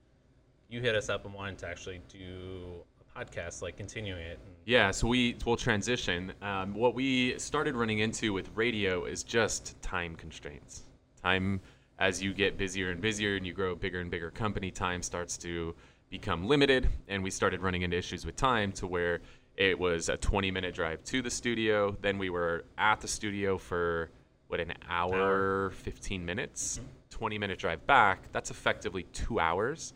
you 0.69 0.83
hit 0.83 0.95
us 0.95 1.09
up 1.09 1.25
and 1.25 1.33
wanted 1.33 1.57
to 1.61 1.67
actually 1.67 2.03
do 2.11 2.85
a 3.01 3.19
podcast, 3.19 3.63
like 3.63 3.79
continuing 3.79 4.21
it. 4.21 4.39
Yeah, 4.67 4.91
so 4.91 5.09
we 5.09 5.37
will 5.47 5.57
transition. 5.57 6.35
Um, 6.43 6.75
what 6.75 6.95
we 6.95 7.39
started 7.39 7.75
running 7.75 8.01
into 8.01 8.35
with 8.35 8.51
radio 8.55 9.07
is 9.07 9.23
just 9.23 9.81
time 9.81 10.15
constraints. 10.15 10.83
Time, 11.23 11.63
as 11.99 12.23
you 12.23 12.35
get 12.35 12.59
busier 12.59 12.91
and 12.91 13.01
busier 13.01 13.37
and 13.37 13.47
you 13.47 13.55
grow 13.55 13.73
a 13.73 13.77
bigger 13.77 14.01
and 14.01 14.11
bigger 14.11 14.31
company, 14.31 14.71
time 14.71 15.03
starts 15.03 15.39
to 15.39 15.75
become 16.11 16.47
limited. 16.47 16.91
And 17.09 17.23
we 17.23 17.31
started 17.31 17.63
running 17.63 17.81
into 17.81 17.97
issues 17.97 18.27
with 18.27 18.37
time 18.37 18.71
to 18.73 18.87
where 18.87 19.21
it 19.59 19.79
was 19.79 20.09
a 20.09 20.17
20 20.17 20.51
minute 20.51 20.75
drive 20.75 21.05
to 21.05 21.21
the 21.21 21.31
studio. 21.31 21.95
Then 22.01 22.17
we 22.17 22.31
were 22.31 22.65
at 22.79 23.03
the 23.03 23.09
studio 23.09 23.59
for, 23.59 24.11
what, 24.47 24.61
an 24.61 24.73
hour, 24.89 25.71
15 25.71 26.25
minutes? 26.25 26.81
20 27.11 27.37
minute 27.39 27.59
drive 27.59 27.87
back. 27.87 28.33
That's 28.33 28.51
effectively 28.51 29.03
two 29.13 29.39
hours 29.39 29.93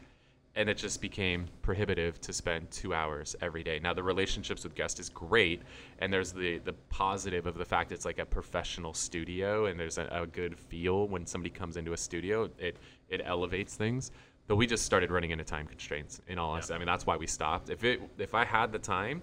and 0.55 0.69
it 0.69 0.77
just 0.77 1.01
became 1.01 1.47
prohibitive 1.63 2.21
to 2.21 2.33
spend 2.33 2.71
two 2.71 2.93
hours 2.93 3.35
every 3.41 3.63
day. 3.63 3.79
Now 3.79 3.95
the 3.95 4.03
relationships 4.03 4.65
with 4.65 4.75
guests 4.75 5.01
is 5.01 5.09
great, 5.09 5.63
and 5.99 6.13
there's 6.13 6.33
the 6.33 6.59
the 6.59 6.75
positive 6.91 7.47
of 7.47 7.57
the 7.57 7.65
fact 7.65 7.93
it's 7.93 8.05
like 8.05 8.19
a 8.19 8.27
professional 8.27 8.93
studio, 8.93 9.67
and 9.67 9.81
there's 9.81 9.99
a, 9.99 10.09
a 10.11 10.27
good 10.27 10.59
feel 10.59 11.09
when 11.09 11.27
somebody 11.27 11.51
comes 11.51 11.77
into 11.77 11.93
a 11.93 11.97
studio. 11.97 12.51
It 12.59 12.77
it 13.09 13.23
elevates 13.25 13.77
things. 13.77 14.11
But 14.49 14.57
we 14.57 14.67
just 14.67 14.85
started 14.85 15.11
running 15.11 15.31
into 15.31 15.45
time 15.45 15.67
constraints. 15.67 16.21
In 16.27 16.39
all 16.39 16.51
honesty, 16.51 16.75
I 16.75 16.79
mean 16.79 16.87
that's 16.87 17.07
why 17.07 17.17
we 17.17 17.27
stopped. 17.27 17.71
If 17.71 17.85
it 17.85 18.01
if 18.19 18.35
I 18.35 18.45
had 18.45 18.73
the 18.73 18.79
time, 18.79 19.23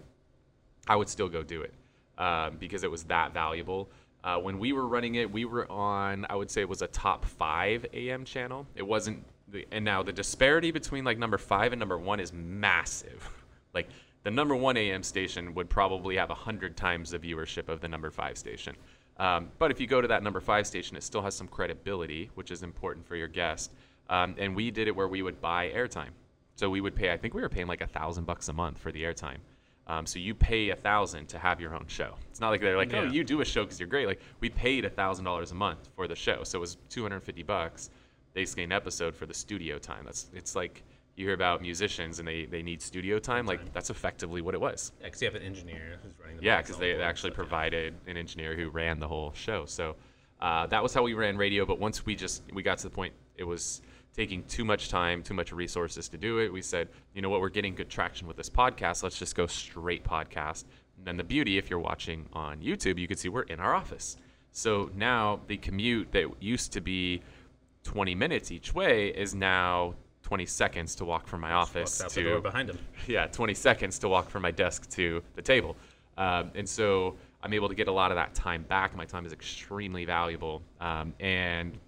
I 0.89 0.95
would 0.95 1.07
still 1.07 1.29
go 1.29 1.43
do 1.43 1.61
it 1.61 1.73
um, 2.17 2.57
because 2.57 2.83
it 2.83 2.91
was 2.91 3.03
that 3.05 3.33
valuable. 3.33 3.89
Uh, 4.23 4.37
when 4.37 4.59
we 4.59 4.73
were 4.73 4.87
running 4.87 5.15
it, 5.15 5.31
we 5.31 5.45
were 5.45 5.71
on, 5.71 6.25
I 6.29 6.35
would 6.35 6.51
say 6.51 6.61
it 6.61 6.67
was 6.67 6.81
a 6.81 6.87
top 6.87 7.23
five 7.23 7.85
AM 7.93 8.25
channel. 8.25 8.67
It 8.75 8.85
wasn't, 8.85 9.23
the, 9.47 9.65
and 9.71 9.85
now 9.85 10.03
the 10.03 10.11
disparity 10.11 10.71
between 10.71 11.05
like 11.05 11.17
number 11.17 11.37
five 11.37 11.71
and 11.71 11.79
number 11.79 11.97
one 11.97 12.19
is 12.19 12.33
massive. 12.33 13.29
like 13.73 13.87
the 14.23 14.31
number 14.31 14.55
one 14.55 14.75
AM 14.75 15.03
station 15.03 15.53
would 15.53 15.69
probably 15.69 16.17
have 16.17 16.31
a 16.31 16.35
hundred 16.35 16.75
times 16.75 17.11
the 17.11 17.19
viewership 17.19 17.69
of 17.69 17.79
the 17.79 17.87
number 17.87 18.11
five 18.11 18.37
station. 18.37 18.75
Um, 19.17 19.49
but 19.59 19.69
if 19.69 19.79
you 19.79 19.87
go 19.87 20.01
to 20.01 20.07
that 20.07 20.23
number 20.23 20.41
five 20.41 20.65
station, 20.65 20.97
it 20.97 21.03
still 21.03 21.21
has 21.21 21.35
some 21.35 21.47
credibility, 21.47 22.29
which 22.35 22.51
is 22.51 22.63
important 22.63 23.05
for 23.05 23.15
your 23.15 23.27
guest. 23.27 23.71
Um, 24.09 24.35
and 24.37 24.55
we 24.55 24.71
did 24.71 24.87
it 24.87 24.95
where 24.95 25.07
we 25.07 25.21
would 25.21 25.39
buy 25.39 25.69
airtime. 25.69 26.09
So 26.55 26.69
we 26.69 26.81
would 26.81 26.95
pay, 26.95 27.11
I 27.11 27.17
think 27.17 27.33
we 27.33 27.41
were 27.41 27.49
paying 27.49 27.67
like 27.67 27.81
a 27.81 27.87
thousand 27.87 28.25
bucks 28.25 28.49
a 28.49 28.53
month 28.53 28.79
for 28.79 28.91
the 28.91 29.03
airtime. 29.03 29.37
Um, 29.89 30.05
so 30.05 30.19
you 30.19 30.35
pay 30.35 30.69
a 30.69 30.75
thousand 30.75 31.27
to 31.29 31.39
have 31.39 31.59
your 31.59 31.73
own 31.73 31.85
show. 31.87 32.13
It's 32.29 32.39
not 32.39 32.49
like 32.51 32.61
they're 32.61 32.77
like, 32.77 32.93
oh, 32.93 33.03
Yeah. 33.03 33.11
you 33.11 33.23
do 33.23 33.41
a 33.41 33.45
show 33.45 33.63
because 33.63 33.79
you're 33.79 33.89
great. 33.89 34.05
Like 34.07 34.21
we 34.39 34.47
paid 34.49 34.85
a 34.85 34.89
thousand 34.89 35.25
dollars 35.25 35.51
a 35.51 35.55
month 35.55 35.89
for 35.95 36.07
the 36.07 36.15
show, 36.15 36.43
so 36.43 36.59
it 36.59 36.61
was 36.61 36.77
250 36.89 37.41
bucks, 37.43 37.89
basically 38.33 38.63
an 38.63 38.71
episode 38.71 39.15
for 39.15 39.25
the 39.25 39.33
studio 39.33 39.79
time. 39.79 40.05
That's 40.05 40.27
it's 40.33 40.55
like 40.55 40.83
you 41.15 41.25
hear 41.25 41.33
about 41.33 41.61
musicians 41.63 42.19
and 42.19 42.27
they, 42.27 42.45
they 42.45 42.61
need 42.61 42.81
studio 42.83 43.17
time. 43.17 43.47
Like 43.47 43.73
that's 43.73 43.89
effectively 43.89 44.41
what 44.41 44.53
it 44.53 44.61
was. 44.61 44.91
yeah, 45.01 45.09
'cause 45.09 45.21
you 45.23 45.25
have 45.27 45.35
an 45.35 45.41
engineer 45.41 45.97
who's 46.03 46.13
running 46.21 46.37
the 46.37 46.43
Yeah, 46.43 46.61
because 46.61 46.77
they 46.77 46.93
actually 47.01 47.31
stuff, 47.31 47.37
yeah. 47.39 47.49
provided 47.49 47.95
an 48.05 48.15
engineer 48.15 48.55
who 48.55 48.69
ran 48.69 48.99
the 48.99 49.07
whole 49.07 49.33
show. 49.33 49.65
So 49.65 49.95
uh, 50.39 50.67
that 50.67 50.83
was 50.83 50.93
how 50.93 51.01
we 51.01 51.15
ran 51.15 51.35
radio. 51.35 51.65
But 51.65 51.79
once 51.79 52.05
we 52.05 52.13
just 52.15 52.43
we 52.53 52.61
got 52.61 52.77
to 52.77 52.83
the 52.83 52.95
point, 52.95 53.13
it 53.37 53.43
was 53.43 53.81
taking 54.15 54.43
too 54.43 54.65
much 54.65 54.89
time, 54.89 55.23
too 55.23 55.33
much 55.33 55.51
resources 55.51 56.09
to 56.09 56.17
do 56.17 56.39
it. 56.39 56.51
We 56.51 56.61
said, 56.61 56.89
you 57.13 57.21
know 57.21 57.29
what, 57.29 57.41
we're 57.41 57.49
getting 57.49 57.75
good 57.75 57.89
traction 57.89 58.27
with 58.27 58.37
this 58.37 58.49
podcast. 58.49 59.03
Let's 59.03 59.17
just 59.17 59.35
go 59.35 59.47
straight 59.47 60.03
podcast. 60.03 60.65
And 60.97 61.05
then 61.05 61.17
the 61.17 61.23
beauty, 61.23 61.57
if 61.57 61.69
you're 61.69 61.79
watching 61.79 62.27
on 62.33 62.59
YouTube, 62.59 62.97
you 62.97 63.07
can 63.07 63.17
see 63.17 63.29
we're 63.29 63.43
in 63.43 63.59
our 63.59 63.73
office. 63.73 64.17
So 64.51 64.91
now 64.95 65.39
the 65.47 65.57
commute 65.57 66.11
that 66.11 66.25
used 66.41 66.73
to 66.73 66.81
be 66.81 67.21
20 67.83 68.15
minutes 68.15 68.51
each 68.51 68.73
way 68.73 69.07
is 69.09 69.33
now 69.33 69.95
20 70.23 70.45
seconds 70.45 70.95
to 70.95 71.05
walk 71.05 71.27
from 71.27 71.41
my 71.41 71.53
office 71.53 71.97
to 72.09 72.41
behind 72.41 72.69
him. 72.69 72.77
yeah, 73.07 73.27
20 73.27 73.53
seconds 73.53 73.99
to 73.99 74.09
walk 74.09 74.29
from 74.29 74.41
my 74.41 74.51
desk 74.51 74.89
to 74.91 75.23
the 75.35 75.41
table. 75.41 75.77
Um, 76.17 76.51
and 76.55 76.67
so 76.67 77.15
I'm 77.41 77.53
able 77.53 77.69
to 77.69 77.75
get 77.75 77.87
a 77.87 77.91
lot 77.91 78.11
of 78.11 78.15
that 78.15 78.35
time 78.35 78.63
back. 78.63 78.95
My 78.95 79.05
time 79.05 79.25
is 79.25 79.31
extremely 79.31 80.05
valuable. 80.05 80.61
Um, 80.81 81.13
and 81.19 81.79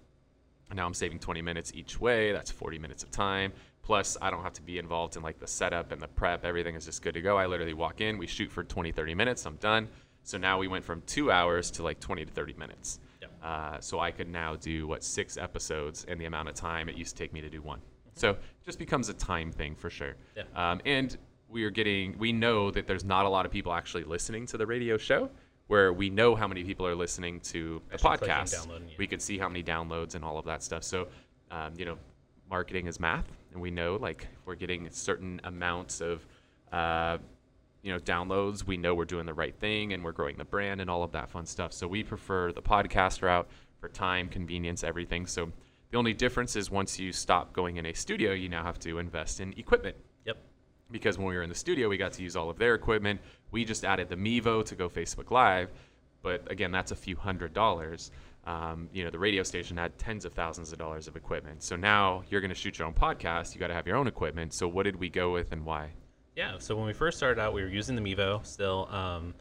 now 0.74 0.86
I'm 0.86 0.94
saving 0.94 1.20
20 1.20 1.42
minutes 1.42 1.72
each 1.76 2.00
way. 2.00 2.32
That's 2.32 2.52
40 2.52 2.80
minutes 2.80 3.04
of 3.04 3.12
time. 3.12 3.54
Plus, 3.84 4.18
I 4.22 4.30
don't 4.30 4.44
have 4.44 4.54
to 4.54 4.62
be 4.62 4.78
involved 4.78 5.18
in 5.18 5.24
like 5.24 5.40
the 5.40 5.48
setup 5.48 5.92
and 5.92 6.02
the 6.02 6.08
prep. 6.08 6.46
Everything 6.46 6.76
is 6.76 6.86
just 6.86 7.02
good 7.02 7.14
to 7.16 7.22
go. 7.22 7.38
I 7.38 7.48
literally 7.48 7.74
walk 7.74 8.00
in, 8.02 8.18
we 8.18 8.28
shoot 8.28 8.52
for 8.52 8.64
20, 8.64 8.92
30 8.92 9.16
minutes. 9.16 9.46
I'm 9.46 9.56
done. 9.56 9.88
So 10.24 10.38
now 10.38 10.60
we 10.60 10.68
went 10.68 10.86
from 10.86 11.02
two 11.08 11.32
hours 11.32 11.72
to 11.72 11.84
like 11.84 12.00
20 12.00 12.26
to 12.26 12.32
30 12.32 12.54
minutes. 12.54 13.00
Yep. 13.22 13.32
Uh, 13.44 13.80
so 13.80 14.00
I 14.00 14.12
could 14.12 14.30
now 14.30 14.56
do 14.56 14.88
what 14.88 15.04
six 15.04 15.36
episodes 15.38 16.06
in 16.06 16.20
the 16.20 16.26
amount 16.26 16.50
of 16.50 16.56
time 16.56 16.90
it 16.90 16.96
used 16.96 17.18
to 17.18 17.24
take 17.24 17.34
me 17.34 17.42
to 17.42 17.50
do 17.50 17.62
one. 17.62 17.80
So 18.14 18.32
it 18.32 18.40
just 18.64 18.78
becomes 18.78 19.10
a 19.10 19.14
time 19.14 19.52
thing 19.52 19.76
for 19.76 19.90
sure. 19.90 20.16
Yeah. 20.36 20.44
Um, 20.56 20.82
and 20.86 21.18
we 21.50 21.64
are 21.64 21.72
getting, 21.72 22.18
we 22.18 22.32
know 22.32 22.72
that 22.72 22.88
there's 22.88 23.04
not 23.04 23.26
a 23.26 23.30
lot 23.30 23.46
of 23.46 23.52
people 23.52 23.74
actually 23.74 24.04
listening 24.04 24.46
to 24.48 24.58
the 24.58 24.66
radio 24.66 24.98
show. 24.98 25.30
Where 25.72 25.94
we 25.94 26.10
know 26.10 26.36
how 26.36 26.50
many 26.50 26.66
people 26.66 26.86
are 26.86 26.96
listening 26.96 27.40
to 27.40 27.82
the 27.88 27.94
Actually 27.94 28.28
podcast. 28.28 28.68
yeah. 28.68 28.96
We 28.98 29.08
could 29.08 29.22
see 29.22 29.38
how 29.38 29.48
many 29.48 29.64
downloads 29.64 30.16
and 30.16 30.26
all 30.26 30.38
of 30.38 30.44
that 30.44 30.62
stuff. 30.62 30.84
So, 30.84 31.08
um, 31.50 31.72
you 31.78 31.86
know, 31.86 31.98
marketing 32.50 32.88
is 32.88 33.00
math, 33.00 33.32
and 33.54 33.62
we 33.62 33.72
know 33.72 33.96
like 33.96 34.28
we're 34.46 34.56
getting 34.56 34.90
certain 34.90 35.40
amounts 35.46 36.02
of, 36.02 36.28
uh, 36.74 37.20
you 37.84 37.94
know, 37.94 38.00
downloads, 38.00 38.68
we 38.68 38.76
know 38.76 38.94
we're 38.94 39.06
doing 39.06 39.26
the 39.26 39.34
right 39.34 39.56
thing 39.56 39.94
and 39.94 40.04
we're 40.04 40.12
growing 40.12 40.38
the 40.38 40.44
brand 40.44 40.82
and 40.82 40.90
all 40.90 41.04
of 41.04 41.14
that 41.14 41.30
fun 41.30 41.46
stuff. 41.46 41.72
So 41.72 41.88
we 41.88 42.04
prefer 42.04 42.52
the 42.52 42.62
podcast 42.62 43.22
route 43.22 43.48
for 43.80 43.88
time, 43.88 44.28
convenience, 44.28 44.84
everything. 44.84 45.26
So 45.26 45.54
the 45.92 45.98
only 45.98 46.12
difference 46.12 46.58
is 46.58 46.70
once 46.70 47.00
you 47.00 47.14
stop 47.14 47.54
going 47.54 47.78
in 47.78 47.86
a 47.86 47.94
studio, 47.94 48.34
you 48.34 48.50
now 48.50 48.66
have 48.66 48.80
to 48.80 48.98
invest 48.98 49.40
in 49.40 49.54
equipment. 49.58 49.96
Because 50.92 51.18
when 51.18 51.28
we 51.28 51.36
were 51.36 51.44
in 51.44 51.50
the 51.50 51.56
studio, 51.56 51.90
we 51.90 51.98
got 51.98 52.14
to 52.14 52.24
use 52.24 52.36
all 52.36 52.50
of 52.50 52.58
their 52.58 52.76
equipment. 52.76 53.20
We 53.52 53.66
just 53.66 53.86
added 53.86 54.10
the 54.10 54.16
Mevo 54.16 54.64
to 54.66 54.76
go 54.76 54.90
Facebook 54.90 55.32
Live, 55.32 55.72
but 56.22 56.50
again, 56.52 56.72
that's 56.72 56.92
a 56.92 56.96
few 56.96 57.16
hundred 57.16 57.54
dollars. 57.54 58.12
Um, 58.46 58.90
you 58.92 59.04
know, 59.04 59.12
the 59.12 59.20
radio 59.20 59.44
station 59.44 59.78
had 59.78 59.98
tens 60.00 60.26
of 60.26 60.34
thousands 60.34 60.72
of 60.72 60.80
dollars 60.80 61.08
of 61.08 61.16
equipment. 61.16 61.62
So 61.62 61.76
now 61.76 62.24
you're 62.30 62.42
going 62.42 62.50
to 62.50 62.56
shoot 62.56 62.80
your 62.80 62.88
own 62.88 62.94
podcast. 62.94 63.54
You 63.54 63.60
got 63.60 63.68
to 63.68 63.74
have 63.76 63.86
your 63.86 63.98
own 63.98 64.08
equipment. 64.08 64.54
So 64.54 64.68
what 64.68 64.84
did 64.84 64.96
we 64.96 65.10
go 65.10 65.32
with 65.32 65.52
and 65.52 65.64
why? 65.64 65.92
Yeah, 66.36 66.56
so 66.60 66.76
when 66.76 66.86
we 66.86 66.94
first 66.94 67.18
started 67.18 67.42
out, 67.42 67.54
we 67.54 67.62
were 67.62 67.68
using 67.68 67.96
the 67.96 68.02
Mevo 68.02 68.46
still, 68.46 68.88
um, 68.90 69.34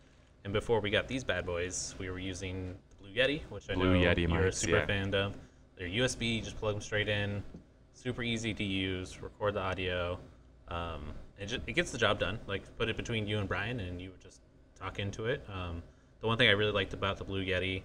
and 0.44 0.52
before 0.52 0.80
we 0.80 0.90
got 0.90 1.06
these 1.06 1.22
bad 1.22 1.46
boys, 1.46 1.94
we 1.98 2.10
were 2.10 2.18
using 2.18 2.74
the 2.90 2.96
Blue 3.04 3.14
Yeti, 3.14 3.42
which 3.48 3.70
I 3.70 3.74
Blue 3.74 3.94
know 3.94 4.06
Yeti 4.06 4.28
you're 4.28 4.46
a 4.46 4.52
super 4.52 4.78
yeah. 4.78 4.86
fan 4.86 5.14
of. 5.14 5.34
They're 5.76 5.88
USB, 5.88 6.36
you 6.36 6.42
just 6.42 6.58
plug 6.58 6.74
them 6.74 6.82
straight 6.82 7.08
in, 7.08 7.42
super 7.94 8.22
easy 8.22 8.52
to 8.54 8.64
use, 8.64 9.22
record 9.22 9.54
the 9.54 9.60
audio. 9.60 10.18
Um, 10.68 11.12
it, 11.40 11.46
just, 11.46 11.62
it 11.66 11.72
gets 11.72 11.90
the 11.90 11.98
job 11.98 12.18
done. 12.18 12.38
Like 12.46 12.62
put 12.78 12.88
it 12.88 12.96
between 12.96 13.26
you 13.26 13.38
and 13.38 13.48
Bryan, 13.48 13.80
and 13.80 14.00
you 14.00 14.10
would 14.10 14.20
just 14.20 14.40
talk 14.78 14.98
into 14.98 15.26
it. 15.26 15.44
Um, 15.52 15.82
the 16.20 16.26
one 16.26 16.36
thing 16.38 16.48
I 16.48 16.52
really 16.52 16.72
liked 16.72 16.92
about 16.92 17.16
the 17.18 17.24
Blue 17.24 17.44
Yeti, 17.44 17.82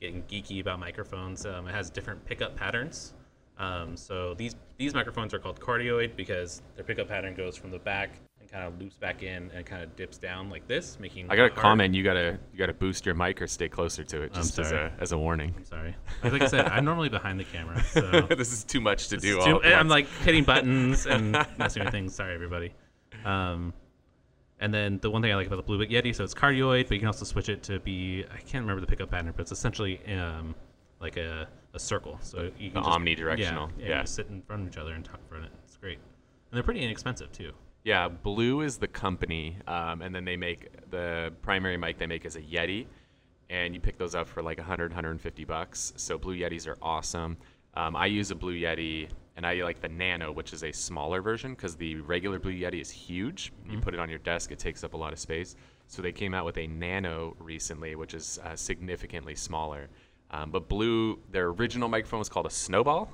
getting 0.00 0.22
geeky 0.24 0.60
about 0.60 0.78
microphones, 0.80 1.46
um, 1.46 1.68
it 1.68 1.72
has 1.74 1.90
different 1.90 2.24
pickup 2.24 2.56
patterns. 2.56 3.12
Um, 3.58 3.96
so 3.96 4.34
these 4.34 4.56
these 4.78 4.94
microphones 4.94 5.32
are 5.32 5.38
called 5.38 5.60
cardioid 5.60 6.16
because 6.16 6.60
their 6.74 6.84
pickup 6.84 7.06
pattern 7.08 7.34
goes 7.34 7.56
from 7.56 7.70
the 7.70 7.78
back 7.78 8.10
and 8.40 8.50
kind 8.50 8.64
of 8.64 8.80
loops 8.80 8.96
back 8.96 9.22
in 9.22 9.48
and 9.54 9.64
kind 9.64 9.80
of 9.82 9.94
dips 9.94 10.18
down 10.18 10.50
like 10.50 10.66
this, 10.66 10.98
making. 10.98 11.30
I 11.30 11.36
got 11.36 11.44
a 11.44 11.48
hard- 11.50 11.54
comment. 11.54 11.94
You 11.94 12.02
gotta 12.02 12.36
you 12.52 12.58
gotta 12.58 12.74
boost 12.74 13.06
your 13.06 13.14
mic 13.14 13.40
or 13.40 13.46
stay 13.46 13.68
closer 13.68 14.02
to 14.02 14.22
it, 14.22 14.32
just 14.32 14.58
as 14.58 14.72
a 14.72 14.92
as 14.98 15.12
a 15.12 15.18
warning. 15.18 15.54
I'm 15.56 15.64
sorry. 15.64 15.94
Like 16.24 16.42
I 16.42 16.46
said, 16.48 16.66
I'm 16.66 16.84
normally 16.84 17.10
behind 17.10 17.38
the 17.38 17.44
camera, 17.44 17.80
so 17.84 18.00
this 18.36 18.52
is 18.52 18.64
too 18.64 18.80
much 18.80 19.06
to 19.08 19.18
do. 19.18 19.38
All 19.38 19.60
too- 19.60 19.62
I'm 19.62 19.88
like 19.88 20.08
hitting 20.24 20.42
buttons 20.52 21.06
and 21.06 21.32
messing 21.56 21.84
with 21.84 21.92
things. 21.92 22.12
Sorry, 22.14 22.34
everybody. 22.34 22.72
Um, 23.24 23.72
and 24.60 24.72
then 24.72 24.98
the 25.02 25.10
one 25.10 25.20
thing 25.20 25.32
I 25.32 25.34
like 25.34 25.46
about 25.46 25.56
the 25.56 25.62
Blue 25.62 25.78
Bit 25.78 25.90
Yeti, 25.90 26.14
so 26.14 26.24
it's 26.24 26.34
cardioid, 26.34 26.84
but 26.88 26.92
you 26.92 27.00
can 27.00 27.08
also 27.08 27.24
switch 27.24 27.48
it 27.48 27.62
to 27.64 27.80
be 27.80 28.24
I 28.32 28.38
can't 28.38 28.62
remember 28.62 28.80
the 28.80 28.86
pickup 28.86 29.10
pattern, 29.10 29.32
but 29.36 29.42
it's 29.42 29.52
essentially 29.52 30.00
um, 30.14 30.54
like 31.00 31.16
a, 31.16 31.48
a 31.74 31.78
circle. 31.78 32.18
So 32.22 32.50
you 32.58 32.70
can 32.70 32.82
The 32.82 32.88
just, 32.88 32.98
omnidirectional, 32.98 33.38
Yeah, 33.38 33.68
yeah, 33.78 33.88
yeah. 33.88 34.00
You 34.00 34.06
sit 34.06 34.28
in 34.28 34.42
front 34.42 34.62
of 34.62 34.68
each 34.68 34.78
other 34.78 34.92
and 34.92 35.04
talk 35.04 35.18
in 35.20 35.28
front 35.28 35.44
of 35.44 35.50
it. 35.50 35.56
It's 35.66 35.76
great, 35.76 35.98
and 35.98 36.56
they're 36.56 36.62
pretty 36.62 36.82
inexpensive 36.82 37.32
too. 37.32 37.52
Yeah, 37.82 38.08
Blue 38.08 38.62
is 38.62 38.78
the 38.78 38.88
company, 38.88 39.58
um, 39.66 40.00
and 40.00 40.14
then 40.14 40.24
they 40.24 40.36
make 40.36 40.68
the 40.90 41.32
primary 41.42 41.76
mic 41.76 41.98
they 41.98 42.06
make 42.06 42.24
is 42.24 42.36
a 42.36 42.40
Yeti, 42.40 42.86
and 43.50 43.74
you 43.74 43.80
pick 43.80 43.98
those 43.98 44.14
up 44.14 44.26
for 44.26 44.42
like 44.42 44.56
100, 44.56 44.92
150 44.92 45.44
bucks. 45.44 45.92
So 45.96 46.16
Blue 46.16 46.34
Yetis 46.34 46.66
are 46.66 46.78
awesome. 46.80 47.36
Um, 47.74 47.94
I 47.96 48.06
use 48.06 48.30
a 48.30 48.34
Blue 48.34 48.54
Yeti, 48.58 49.08
and 49.36 49.46
I 49.46 49.54
like 49.62 49.80
the 49.80 49.88
Nano, 49.88 50.30
which 50.32 50.52
is 50.52 50.62
a 50.62 50.72
smaller 50.72 51.20
version 51.20 51.54
because 51.54 51.74
the 51.76 51.96
regular 51.96 52.38
Blue 52.38 52.52
Yeti 52.52 52.80
is 52.80 52.90
huge. 52.90 53.52
You 53.68 53.78
put 53.80 53.92
it 53.94 54.00
on 54.00 54.08
your 54.08 54.20
desk, 54.20 54.52
it 54.52 54.58
takes 54.58 54.84
up 54.84 54.94
a 54.94 54.96
lot 54.96 55.12
of 55.12 55.18
space. 55.18 55.56
So 55.88 56.02
they 56.02 56.12
came 56.12 56.34
out 56.34 56.44
with 56.44 56.56
a 56.56 56.66
Nano 56.66 57.36
recently, 57.38 57.94
which 57.96 58.14
is 58.14 58.38
uh, 58.44 58.56
significantly 58.56 59.34
smaller. 59.34 59.88
Um, 60.30 60.50
but 60.50 60.68
Blue, 60.68 61.18
their 61.30 61.48
original 61.48 61.88
microphone 61.88 62.20
was 62.20 62.28
called 62.28 62.46
a 62.46 62.50
Snowball. 62.50 63.10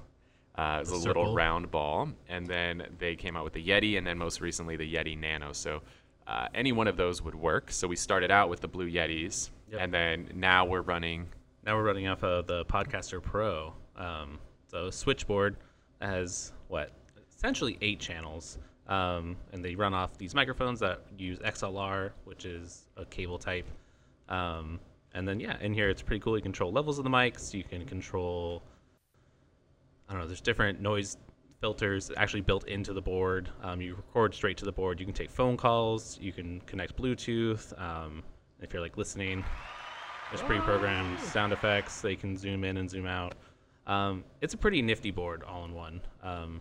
Uh, 0.56 0.76
it 0.76 0.80
was 0.80 0.90
The 0.90 0.96
a 0.96 1.08
little 1.08 1.34
round 1.34 1.70
ball, 1.70 2.08
and 2.28 2.46
then 2.46 2.86
they 2.98 3.16
came 3.16 3.36
out 3.36 3.44
with 3.44 3.52
the 3.54 3.64
Yeti, 3.66 3.96
and 3.98 4.06
then 4.06 4.18
most 4.18 4.40
recently 4.40 4.76
the 4.76 4.94
Yeti 4.94 5.18
Nano. 5.18 5.52
So 5.52 5.80
uh, 6.26 6.48
any 6.54 6.72
one 6.72 6.86
of 6.86 6.96
those 6.96 7.22
would 7.22 7.34
work. 7.34 7.70
So 7.70 7.88
we 7.88 7.96
started 7.96 8.30
out 8.30 8.48
with 8.50 8.60
the 8.60 8.68
Blue 8.68 8.90
Yetis, 8.90 9.50
Yep. 9.70 9.80
and 9.80 9.94
then 9.94 10.28
now 10.34 10.64
we're 10.64 10.82
running. 10.82 11.28
Now 11.64 11.76
we're 11.76 11.84
running 11.84 12.08
off 12.08 12.22
of 12.24 12.46
the 12.46 12.64
Podcaster 12.66 13.22
Pro. 13.22 13.72
Um, 13.96 14.38
so 14.66 14.90
switchboard 14.90 15.56
has 16.00 16.52
what 16.68 16.92
essentially 17.36 17.78
eight 17.80 18.00
channels, 18.00 18.58
um, 18.88 19.36
and 19.52 19.64
they 19.64 19.74
run 19.74 19.94
off 19.94 20.16
these 20.18 20.34
microphones 20.34 20.80
that 20.80 21.00
use 21.16 21.38
XLR, 21.40 22.10
which 22.24 22.44
is 22.44 22.86
a 22.96 23.04
cable 23.04 23.38
type. 23.38 23.66
Um, 24.28 24.78
and 25.14 25.26
then 25.26 25.40
yeah, 25.40 25.56
in 25.60 25.72
here 25.74 25.88
it's 25.88 26.02
pretty 26.02 26.20
cool. 26.20 26.36
You 26.36 26.42
control 26.42 26.72
levels 26.72 26.98
of 26.98 27.04
the 27.04 27.10
mics. 27.10 27.52
You 27.52 27.64
can 27.64 27.84
control. 27.84 28.62
I 30.08 30.12
don't 30.12 30.22
know. 30.22 30.26
There's 30.26 30.40
different 30.40 30.80
noise 30.80 31.16
filters 31.60 32.10
actually 32.16 32.40
built 32.40 32.66
into 32.68 32.92
the 32.92 33.02
board. 33.02 33.48
Um, 33.62 33.80
you 33.80 33.94
record 33.94 34.34
straight 34.34 34.56
to 34.58 34.64
the 34.64 34.72
board. 34.72 34.98
You 34.98 35.06
can 35.06 35.14
take 35.14 35.30
phone 35.30 35.56
calls. 35.56 36.18
You 36.20 36.32
can 36.32 36.60
connect 36.62 36.96
Bluetooth. 36.96 37.78
Um, 37.80 38.22
if 38.60 38.72
you're 38.72 38.82
like 38.82 38.96
listening, 38.96 39.44
there's 40.30 40.42
pre-programmed 40.42 41.18
sound 41.20 41.52
effects. 41.52 42.00
They 42.00 42.16
can 42.16 42.36
zoom 42.36 42.64
in 42.64 42.78
and 42.78 42.88
zoom 42.88 43.06
out. 43.06 43.34
Um, 43.86 44.24
it's 44.40 44.54
a 44.54 44.56
pretty 44.56 44.82
nifty 44.82 45.10
board, 45.10 45.42
all 45.42 45.64
in 45.64 45.74
one. 45.74 46.00
Um, 46.22 46.60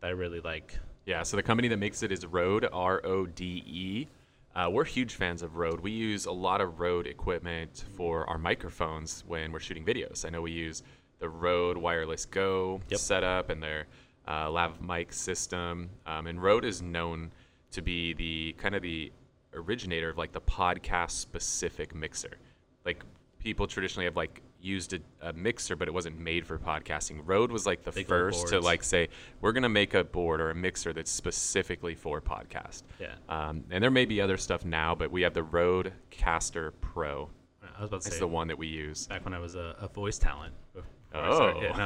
that 0.00 0.08
I 0.08 0.10
really 0.10 0.40
like. 0.40 0.78
Yeah, 1.06 1.22
so 1.22 1.36
the 1.36 1.42
company 1.42 1.68
that 1.68 1.78
makes 1.78 2.02
it 2.02 2.12
is 2.12 2.24
Rode, 2.26 2.68
R 2.72 3.00
O 3.04 3.26
D 3.26 3.62
E. 3.66 4.06
Uh, 4.54 4.68
we're 4.70 4.84
huge 4.84 5.14
fans 5.14 5.42
of 5.42 5.56
Rode. 5.56 5.80
We 5.80 5.90
use 5.92 6.26
a 6.26 6.32
lot 6.32 6.60
of 6.60 6.80
Rode 6.80 7.06
equipment 7.06 7.84
for 7.96 8.28
our 8.28 8.38
microphones 8.38 9.24
when 9.26 9.52
we're 9.52 9.60
shooting 9.60 9.84
videos. 9.84 10.24
I 10.24 10.30
know 10.30 10.42
we 10.42 10.52
use 10.52 10.82
the 11.20 11.28
Rode 11.28 11.76
Wireless 11.76 12.24
Go 12.26 12.80
Yep. 12.88 13.00
setup 13.00 13.50
and 13.50 13.62
their 13.62 13.86
uh, 14.26 14.50
lav 14.50 14.80
mic 14.82 15.12
system. 15.12 15.90
Um, 16.06 16.26
and 16.26 16.42
Rode 16.42 16.64
is 16.64 16.82
known 16.82 17.30
to 17.72 17.82
be 17.82 18.14
the 18.14 18.54
kind 18.58 18.74
of 18.74 18.82
the 18.82 19.12
originator 19.54 20.10
of 20.10 20.18
like 20.18 20.32
the 20.32 20.40
podcast 20.40 21.12
specific 21.12 21.94
mixer. 21.94 22.36
Like 22.84 23.02
people 23.38 23.66
traditionally 23.66 24.04
have 24.06 24.16
like 24.16 24.42
used 24.60 24.92
a, 24.94 24.98
a 25.22 25.32
mixer, 25.32 25.76
but 25.76 25.88
it 25.88 25.94
wasn't 25.94 26.18
made 26.18 26.46
for 26.46 26.58
podcasting. 26.58 27.20
Rode 27.24 27.52
was 27.52 27.66
like 27.66 27.84
the 27.84 27.92
Big 27.92 28.06
first 28.06 28.48
to 28.48 28.60
like 28.60 28.82
say 28.82 29.08
we're 29.40 29.52
gonna 29.52 29.68
make 29.68 29.94
a 29.94 30.04
board 30.04 30.40
or 30.40 30.50
a 30.50 30.54
mixer 30.54 30.92
that's 30.92 31.10
specifically 31.10 31.94
for 31.94 32.20
podcast. 32.20 32.82
Yeah. 33.00 33.14
Um, 33.28 33.64
and 33.70 33.82
there 33.82 33.90
may 33.90 34.04
be 34.04 34.20
other 34.20 34.36
stuff 34.36 34.64
now, 34.64 34.94
but 34.94 35.10
we 35.10 35.22
have 35.22 35.34
the 35.34 35.42
Rode 35.42 35.92
Caster 36.10 36.72
Pro. 36.80 37.30
I 37.76 37.82
was 37.82 37.90
about 37.90 38.00
to 38.00 38.04
say. 38.04 38.08
It's 38.08 38.16
say 38.16 38.20
the 38.20 38.26
one 38.26 38.48
that 38.48 38.58
we 38.58 38.66
use. 38.66 39.06
back 39.06 39.24
when 39.24 39.34
I 39.34 39.38
was 39.38 39.54
a, 39.54 39.76
a 39.80 39.88
voice 39.88 40.18
talent. 40.18 40.54
before 40.74 40.88
I 41.14 41.18
Oh. 41.28 41.60
yeah, 41.62 41.76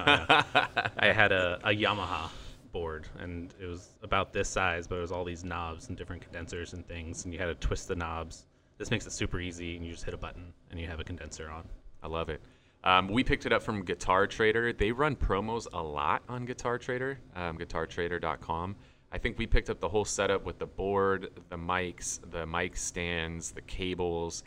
no, 0.54 0.62
no. 0.64 0.86
I 0.98 1.12
had 1.12 1.30
a, 1.32 1.60
a 1.64 1.70
Yamaha 1.70 2.28
board, 2.72 3.06
and 3.18 3.52
it 3.60 3.66
was 3.66 3.90
about 4.02 4.32
this 4.32 4.48
size, 4.48 4.86
but 4.86 4.96
it 4.96 5.00
was 5.00 5.12
all 5.12 5.24
these 5.24 5.44
knobs 5.44 5.88
and 5.88 5.96
different 5.96 6.22
condensers 6.22 6.72
and 6.72 6.86
things, 6.88 7.24
and 7.24 7.32
you 7.34 7.38
had 7.38 7.46
to 7.46 7.54
twist 7.54 7.86
the 7.88 7.94
knobs. 7.94 8.46
This 8.78 8.90
makes 8.90 9.06
it 9.06 9.12
super 9.12 9.38
easy, 9.38 9.76
and 9.76 9.84
you 9.84 9.92
just 9.92 10.04
hit 10.04 10.14
a 10.14 10.16
button, 10.16 10.52
and 10.70 10.80
you 10.80 10.86
have 10.86 10.98
a 10.98 11.04
condenser 11.04 11.50
on. 11.50 11.68
I 12.02 12.08
love 12.08 12.30
it. 12.30 12.40
Um, 12.84 13.08
we 13.08 13.22
picked 13.22 13.46
it 13.46 13.52
up 13.52 13.62
from 13.62 13.84
Guitar 13.84 14.26
Trader. 14.26 14.72
They 14.72 14.90
run 14.92 15.14
promos 15.16 15.66
a 15.72 15.82
lot 15.82 16.22
on 16.28 16.44
Guitar 16.44 16.78
Trader, 16.78 17.18
um, 17.36 17.56
guitartrader.com. 17.58 18.76
I 19.12 19.18
think 19.18 19.38
we 19.38 19.46
picked 19.46 19.70
up 19.70 19.78
the 19.78 19.88
whole 19.88 20.04
setup 20.04 20.44
with 20.44 20.58
the 20.58 20.66
board, 20.66 21.30
the 21.50 21.56
mics, 21.56 22.18
the 22.30 22.46
mic 22.46 22.76
stands, 22.76 23.52
the 23.52 23.60
cables 23.62 24.42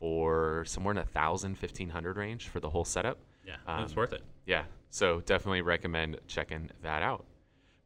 for 0.00 0.64
somewhere 0.66 0.92
in 0.92 0.98
a 0.98 1.04
thousand, 1.04 1.56
fifteen 1.56 1.88
hundred 1.88 2.16
range 2.16 2.48
for 2.48 2.60
the 2.60 2.68
whole 2.68 2.84
setup. 2.84 3.18
Yeah, 3.46 3.56
Um, 3.66 3.84
it's 3.84 3.96
worth 3.96 4.12
it. 4.12 4.22
Yeah, 4.46 4.64
so 4.90 5.20
definitely 5.20 5.62
recommend 5.62 6.18
checking 6.26 6.70
that 6.82 7.02
out. 7.02 7.24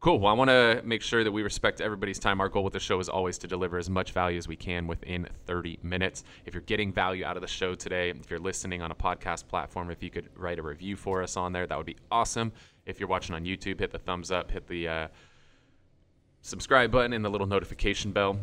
Cool. 0.02 0.18
Well, 0.18 0.32
I 0.32 0.36
want 0.36 0.50
to 0.50 0.82
make 0.84 1.00
sure 1.00 1.22
that 1.22 1.30
we 1.30 1.44
respect 1.44 1.80
everybody's 1.80 2.18
time. 2.18 2.40
Our 2.40 2.48
goal 2.48 2.64
with 2.64 2.72
the 2.72 2.80
show 2.80 2.98
is 2.98 3.08
always 3.08 3.38
to 3.38 3.46
deliver 3.46 3.78
as 3.78 3.88
much 3.88 4.10
value 4.10 4.36
as 4.36 4.48
we 4.48 4.56
can 4.56 4.88
within 4.88 5.28
30 5.46 5.78
minutes. 5.84 6.24
If 6.44 6.54
you're 6.54 6.62
getting 6.62 6.92
value 6.92 7.24
out 7.24 7.36
of 7.36 7.40
the 7.40 7.46
show 7.46 7.76
today, 7.76 8.10
if 8.10 8.28
you're 8.28 8.40
listening 8.40 8.82
on 8.82 8.90
a 8.90 8.96
podcast 8.96 9.46
platform, 9.46 9.92
if 9.92 10.02
you 10.02 10.10
could 10.10 10.28
write 10.34 10.58
a 10.58 10.62
review 10.62 10.96
for 10.96 11.22
us 11.22 11.36
on 11.36 11.52
there, 11.52 11.68
that 11.68 11.78
would 11.78 11.86
be 11.86 11.94
awesome. 12.10 12.50
If 12.84 12.98
you're 12.98 13.08
watching 13.08 13.36
on 13.36 13.44
YouTube, 13.44 13.78
hit 13.78 13.92
the 13.92 13.98
thumbs 14.00 14.32
up, 14.32 14.50
hit 14.50 14.66
the 14.66 14.88
uh, 14.88 15.08
subscribe 16.40 16.90
button, 16.90 17.12
and 17.12 17.24
the 17.24 17.30
little 17.30 17.46
notification 17.46 18.10
bell 18.10 18.40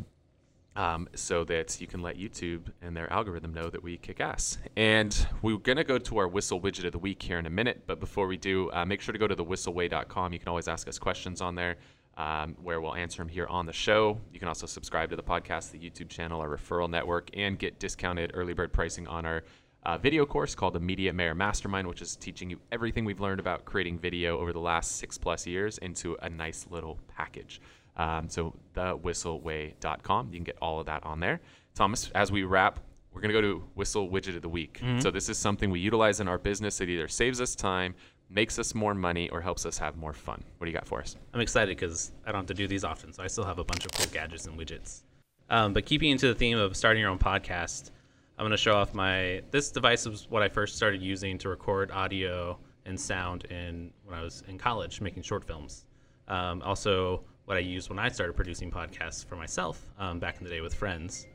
um, 0.79 1.09
so 1.13 1.43
that 1.43 1.81
you 1.81 1.87
can 1.87 2.01
let 2.01 2.17
YouTube 2.17 2.61
and 2.81 2.95
their 2.95 3.11
algorithm 3.11 3.53
know 3.53 3.69
that 3.69 3.83
we 3.83 3.97
kick 3.97 4.21
ass. 4.21 4.57
And 4.77 5.27
we're 5.41 5.57
going 5.57 5.75
to 5.75 5.83
go 5.83 5.97
to 5.97 6.17
our 6.19 6.27
Whissel 6.29 6.61
widget 6.61 6.85
of 6.85 6.93
the 6.93 6.99
week 6.99 7.21
here 7.21 7.37
in 7.37 7.45
a 7.45 7.49
minute. 7.49 7.83
But 7.85 7.99
before 7.99 8.27
we 8.27 8.37
do, 8.37 8.71
uh, 8.71 8.85
make 8.85 9.01
sure 9.01 9.11
to 9.11 9.19
go 9.19 9.27
to 9.27 9.35
thewhisselway.com. 9.35 10.31
You 10.31 10.39
can 10.39 10.47
always 10.47 10.69
ask 10.69 10.87
us 10.87 10.97
questions 10.97 11.41
on 11.41 11.55
there 11.55 11.75
um, 12.15 12.55
where 12.63 12.79
we'll 12.79 12.95
answer 12.95 13.17
them 13.17 13.27
here 13.27 13.45
on 13.47 13.65
the 13.65 13.73
show. 13.73 14.21
You 14.31 14.39
can 14.39 14.47
also 14.47 14.65
subscribe 14.65 15.09
to 15.09 15.17
the 15.17 15.23
podcast, 15.23 15.71
the 15.71 15.79
YouTube 15.79 16.07
channel, 16.07 16.39
our 16.39 16.47
referral 16.47 16.89
network, 16.89 17.29
and 17.33 17.59
get 17.59 17.77
discounted 17.77 18.31
early 18.33 18.53
bird 18.53 18.71
pricing 18.71 19.05
on 19.05 19.25
our 19.25 19.43
uh, 19.85 19.97
video 19.97 20.25
course 20.25 20.55
called 20.55 20.75
the 20.75 20.79
Media 20.79 21.11
Mayor 21.11 21.35
Mastermind, 21.35 21.89
which 21.89 22.01
is 22.01 22.15
teaching 22.15 22.49
you 22.49 22.59
everything 22.71 23.03
we've 23.03 23.19
learned 23.19 23.41
about 23.41 23.65
creating 23.65 23.99
video 23.99 24.37
over 24.37 24.53
the 24.53 24.59
last 24.59 24.97
six 24.97 25.17
plus 25.17 25.45
years 25.45 25.77
into 25.79 26.17
a 26.21 26.29
nice 26.29 26.67
little 26.69 26.99
package. 27.09 27.59
Um, 27.99 28.29
so 28.29 28.55
thewhisselway.com. 28.75 30.27
You 30.31 30.37
can 30.37 30.45
get 30.45 30.57
all 30.61 30.79
of 30.79 30.85
that 30.85 31.03
on 31.03 31.19
there. 31.19 31.41
Thomas, 31.75 32.09
as 32.15 32.31
we 32.31 32.43
wrap, 32.43 32.79
we're 33.11 33.19
going 33.19 33.33
to 33.33 33.41
go 33.41 33.41
to 33.41 33.63
Whissel 33.75 34.09
Widget 34.09 34.37
of 34.37 34.41
the 34.41 34.49
Week. 34.49 34.79
Mm-hmm. 34.81 34.99
So 35.01 35.11
this 35.11 35.27
is 35.27 35.37
something 35.37 35.69
we 35.69 35.81
utilize 35.81 36.21
in 36.21 36.27
our 36.29 36.37
business. 36.37 36.79
It 36.79 36.87
either 36.89 37.09
saves 37.09 37.41
us 37.41 37.55
time, 37.55 37.93
makes 38.29 38.57
us 38.57 38.73
more 38.73 38.93
money, 38.93 39.29
or 39.29 39.41
helps 39.41 39.65
us 39.65 39.77
have 39.79 39.97
more 39.97 40.13
fun. 40.13 40.41
What 40.57 40.65
do 40.65 40.71
you 40.71 40.77
got 40.77 40.87
for 40.87 41.01
us? 41.01 41.17
I'm 41.33 41.41
excited 41.41 41.77
because 41.77 42.13
I 42.25 42.31
don't 42.31 42.39
have 42.39 42.47
to 42.47 42.53
do 42.53 42.67
these 42.67 42.85
often, 42.85 43.11
so 43.11 43.21
I 43.21 43.27
still 43.27 43.43
have 43.43 43.59
a 43.59 43.65
bunch 43.65 43.83
of 43.83 43.91
cool 43.91 44.05
gadgets 44.13 44.45
and 44.45 44.57
widgets. 44.57 45.01
Um, 45.49 45.73
but 45.73 45.85
keeping 45.85 46.09
into 46.09 46.27
the 46.27 46.35
theme 46.35 46.57
of 46.57 46.77
starting 46.77 47.01
your 47.01 47.09
own 47.09 47.19
podcast, 47.19 47.91
I'm 48.37 48.43
going 48.43 48.51
to 48.51 48.57
show 48.57 48.75
off 48.75 48.93
my. 48.93 49.41
This 49.51 49.71
device 49.71 50.05
was 50.05 50.29
what 50.29 50.41
I 50.41 50.47
first 50.47 50.77
started 50.77 51.01
using 51.01 51.37
to 51.39 51.49
record 51.49 51.91
audio 51.91 52.57
and 52.85 52.97
sound 52.97 53.43
in 53.45 53.91
when 54.05 54.17
I 54.17 54.21
was 54.21 54.43
in 54.47 54.57
college 54.57 55.01
making 55.01 55.23
short 55.23 55.43
films. 55.43 55.85
Um, 56.29 56.61
also, 56.61 57.25
what 57.49 57.57
I 57.57 57.61
used 57.61 57.89
when 57.89 57.97
I 57.97 58.09
started 58.09 58.33
producing 58.33 58.69
podcasts 58.69 59.25
for 59.25 59.35
myself 59.35 59.83
um, 59.97 60.19
back 60.19 60.37
in 60.37 60.43
the 60.43 60.51
day 60.51 60.61
with 60.61 60.75
friends. 60.75 61.25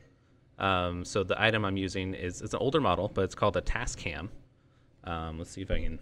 Um, 0.57 1.03
so 1.03 1.25
the 1.25 1.39
item 1.39 1.65
I'm 1.65 1.75
using 1.75 2.13
is 2.13 2.41
it's 2.41 2.53
an 2.53 2.59
older 2.61 2.79
model, 2.79 3.11
but 3.13 3.25
it's 3.25 3.35
called 3.35 3.57
a 3.57 3.61
Tascam. 3.61 4.29
Um, 5.03 5.37
let's 5.37 5.51
see 5.51 5.61
if 5.61 5.69
I 5.69 5.81
can 5.81 5.99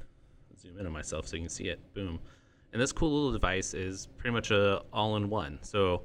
zoom 0.56 0.78
in 0.78 0.86
on 0.86 0.92
myself 0.92 1.28
so 1.28 1.36
you 1.36 1.42
can 1.42 1.50
see 1.50 1.64
it. 1.64 1.80
Boom. 1.96 2.20
And 2.74 2.80
this 2.80 2.92
cool 2.92 3.12
little 3.12 3.32
device 3.32 3.74
is 3.74 4.08
pretty 4.18 4.36
much 4.36 4.52
a 4.52 4.84
all-in-one. 4.94 5.58
So 5.64 6.04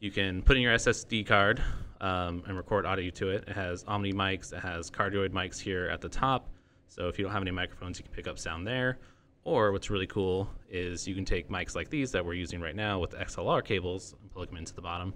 you 0.00 0.10
can 0.10 0.42
put 0.42 0.58
in 0.58 0.62
your 0.62 0.74
SSD 0.74 1.26
card 1.26 1.62
um, 2.02 2.42
and 2.46 2.58
record 2.58 2.84
audio 2.84 3.08
to 3.08 3.30
it. 3.30 3.44
It 3.48 3.54
has 3.54 3.84
Omni 3.88 4.12
mics. 4.12 4.52
It 4.52 4.60
has 4.60 4.90
cardioid 4.90 5.30
mics 5.30 5.58
here 5.58 5.88
at 5.88 6.02
the 6.02 6.10
top. 6.10 6.50
So 6.88 7.08
if 7.08 7.18
you 7.18 7.24
don't 7.24 7.32
have 7.32 7.40
any 7.40 7.52
microphones, 7.52 7.98
you 7.98 8.04
can 8.04 8.12
pick 8.12 8.28
up 8.28 8.38
sound 8.38 8.66
there. 8.66 8.98
Or 9.44 9.72
what's 9.72 9.88
really 9.90 10.06
cool 10.06 10.50
is 10.68 11.08
you 11.08 11.14
can 11.14 11.24
take 11.24 11.48
mics 11.48 11.74
like 11.74 11.88
these 11.88 12.12
that 12.12 12.24
we're 12.24 12.34
using 12.34 12.60
right 12.60 12.76
now 12.76 12.98
with 12.98 13.12
XLR 13.12 13.64
cables 13.64 14.14
and 14.20 14.30
plug 14.30 14.48
them 14.48 14.58
into 14.58 14.74
the 14.74 14.82
bottom, 14.82 15.14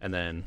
and 0.00 0.12
then 0.12 0.44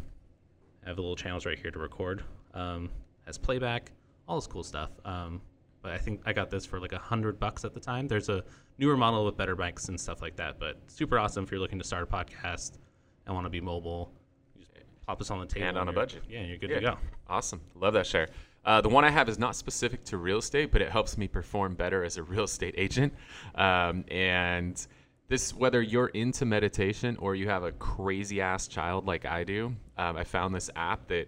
have 0.86 0.98
the 0.98 1.02
little 1.02 1.16
channels 1.16 1.46
right 1.46 1.58
here 1.58 1.72
to 1.72 1.80
record. 1.80 2.24
Um, 2.54 2.90
has 3.26 3.38
playback, 3.38 3.92
all 4.28 4.36
this 4.36 4.48
cool 4.48 4.64
stuff. 4.64 4.90
Um, 5.06 5.42
but 5.82 5.92
I 5.94 5.98
think 5.98 6.22
I 6.26 6.34
got 6.34 6.50
this 6.50 6.66
for 6.66 6.80
like 6.80 6.92
a 6.92 6.98
hundred 7.00 7.40
bucks 7.40 7.64
at 7.64 7.74
the 7.74 7.80
time. 7.80 8.08
There's 8.08 8.28
a 8.30 8.44
newer 8.78 8.98
model 8.98 9.26
with 9.26 9.38
better 9.38 9.56
mics 9.56 9.88
and 9.88 10.00
stuff 10.00 10.22
like 10.22 10.36
that, 10.36 10.60
but 10.60 10.78
super 10.88 11.18
awesome 11.18 11.44
if 11.46 11.52
you're 11.52 11.60
looking 11.62 11.80
to 11.80 11.86
start 11.86 12.04
a 12.04 12.06
podcast 12.06 12.78
and 13.26 13.34
want 13.34 13.46
to 13.46 13.50
be 13.50 13.62
mobile. 13.62 14.12
You 14.56 14.62
just 14.62 14.74
pop 15.08 15.18
this 15.20 15.32
on 15.32 15.40
the 15.40 15.46
table 15.46 15.68
And 15.68 15.78
on 15.78 15.88
a 15.88 15.94
budget. 15.94 16.24
Yeah, 16.30 16.40
and 16.40 16.50
you're 16.50 16.58
good 16.58 16.70
Yeah. 16.72 16.76
to 16.80 16.82
go. 16.82 16.98
Awesome. 17.28 17.62
Love 17.76 17.94
that 17.94 18.06
share. 18.06 18.28
Uh, 18.66 18.80
the 18.82 18.90
one 18.90 19.04
I 19.04 19.10
have 19.10 19.28
is 19.28 19.38
not 19.38 19.56
specific 19.56 20.04
to 20.06 20.18
real 20.18 20.38
estate, 20.38 20.72
but 20.72 20.82
it 20.82 20.90
helps 20.90 21.18
me 21.18 21.28
perform 21.28 21.76
better 21.76 22.04
as 22.04 22.18
a 22.18 22.24
real 22.34 22.44
estate 22.44 22.76
agent. 22.78 23.14
Um, 23.56 24.06
and 24.10 24.86
this, 25.28 25.54
whether 25.54 25.82
you're 25.82 26.08
into 26.08 26.46
meditation 26.46 27.18
or 27.18 27.36
you 27.36 27.50
have 27.50 27.64
a 27.64 27.72
crazy 27.74 28.42
ass 28.42 28.68
child 28.68 29.06
like 29.06 29.26
I 29.26 29.44
do, 29.44 29.76
um, 29.98 30.16
I 30.18 30.24
found 30.24 30.54
this 30.56 30.70
app 30.76 31.08
that 31.08 31.28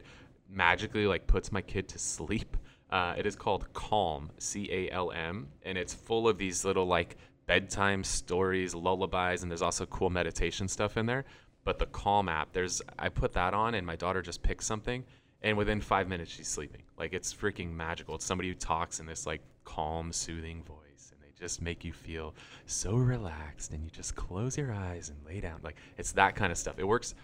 magically 0.49 1.07
like 1.07 1.27
puts 1.27 1.51
my 1.51 1.61
kid 1.61 1.87
to 1.89 1.99
sleep. 1.99 2.57
Uh, 2.91 3.15
it 3.17 3.25
is 3.25 3.35
called 3.35 3.65
Calm, 3.73 4.29
C 4.37 4.69
A 4.71 4.91
L 4.91 5.11
M, 5.11 5.47
and 5.63 5.75
it's 5.75 5.93
full 5.93 6.29
of 6.29 6.37
these 6.37 6.63
little 6.63 6.85
like 6.85 7.17
bedtime 7.47 8.03
stories, 8.03 8.75
lullabies, 8.75 9.41
and 9.41 9.51
there's 9.51 9.63
also 9.63 9.87
cool 9.87 10.11
meditation 10.11 10.67
stuff 10.67 10.95
in 10.95 11.07
there. 11.07 11.25
But 11.63 11.79
the 11.79 11.87
Calm 11.87 12.29
app, 12.29 12.53
there's 12.53 12.83
I 12.97 13.09
put 13.09 13.33
that 13.33 13.55
on, 13.55 13.73
and 13.73 13.85
my 13.85 13.95
daughter 13.95 14.21
just 14.21 14.43
picks 14.43 14.67
something, 14.67 15.03
and 15.45 15.55
within 15.55 15.79
five 15.79 16.09
minutes 16.09 16.31
she's 16.31 16.47
sleeping. 16.47 16.81
Like 16.97 17.13
it's 17.13 17.33
freaking 17.33 17.71
magical. 17.71 18.15
It's 18.15 18.25
somebody 18.25 18.49
who 18.49 18.55
talks 18.55 18.99
in 18.99 19.05
this 19.05 19.25
like 19.25 19.41
calm, 19.63 20.11
soothing 20.11 20.63
voice, 20.63 21.11
and 21.13 21.21
they 21.21 21.31
just 21.39 21.61
make 21.61 21.85
you 21.85 21.93
feel 21.93 22.33
so 22.65 22.95
relaxed, 22.95 23.71
and 23.71 23.83
you 23.83 23.89
just 23.89 24.15
close 24.15 24.57
your 24.57 24.73
eyes 24.73 25.09
and 25.09 25.17
lay 25.25 25.39
down. 25.39 25.59
Like 25.63 25.77
it's 25.97 26.11
that 26.13 26.35
kind 26.35 26.51
of 26.51 26.57
stuff. 26.57 26.75
It 26.79 26.87
works 26.87 27.15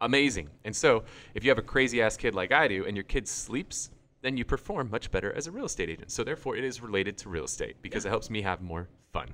amazing. 0.00 0.50
And 0.64 0.74
so, 0.74 1.04
if 1.34 1.44
you 1.44 1.50
have 1.50 1.58
a 1.58 1.62
crazy 1.62 2.02
ass 2.02 2.16
kid 2.16 2.34
like 2.34 2.52
I 2.52 2.68
do, 2.68 2.84
and 2.86 2.96
your 2.96 3.04
kid 3.04 3.28
sleeps, 3.28 3.90
then 4.22 4.36
you 4.36 4.44
perform 4.44 4.90
much 4.90 5.10
better 5.10 5.32
as 5.32 5.46
a 5.46 5.50
real 5.50 5.64
estate 5.66 5.88
agent. 5.88 6.10
So 6.10 6.24
therefore, 6.24 6.56
it 6.56 6.64
is 6.64 6.82
related 6.82 7.16
to 7.18 7.28
real 7.28 7.44
estate 7.44 7.76
because 7.82 8.04
it 8.04 8.08
helps 8.10 8.30
me 8.30 8.42
have 8.42 8.60
more 8.60 8.88
fun. 9.12 9.28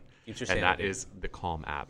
And 0.57 0.62
that 0.62 0.81
is 0.81 1.07
the 1.20 1.29
Calm 1.29 1.64
app. 1.66 1.88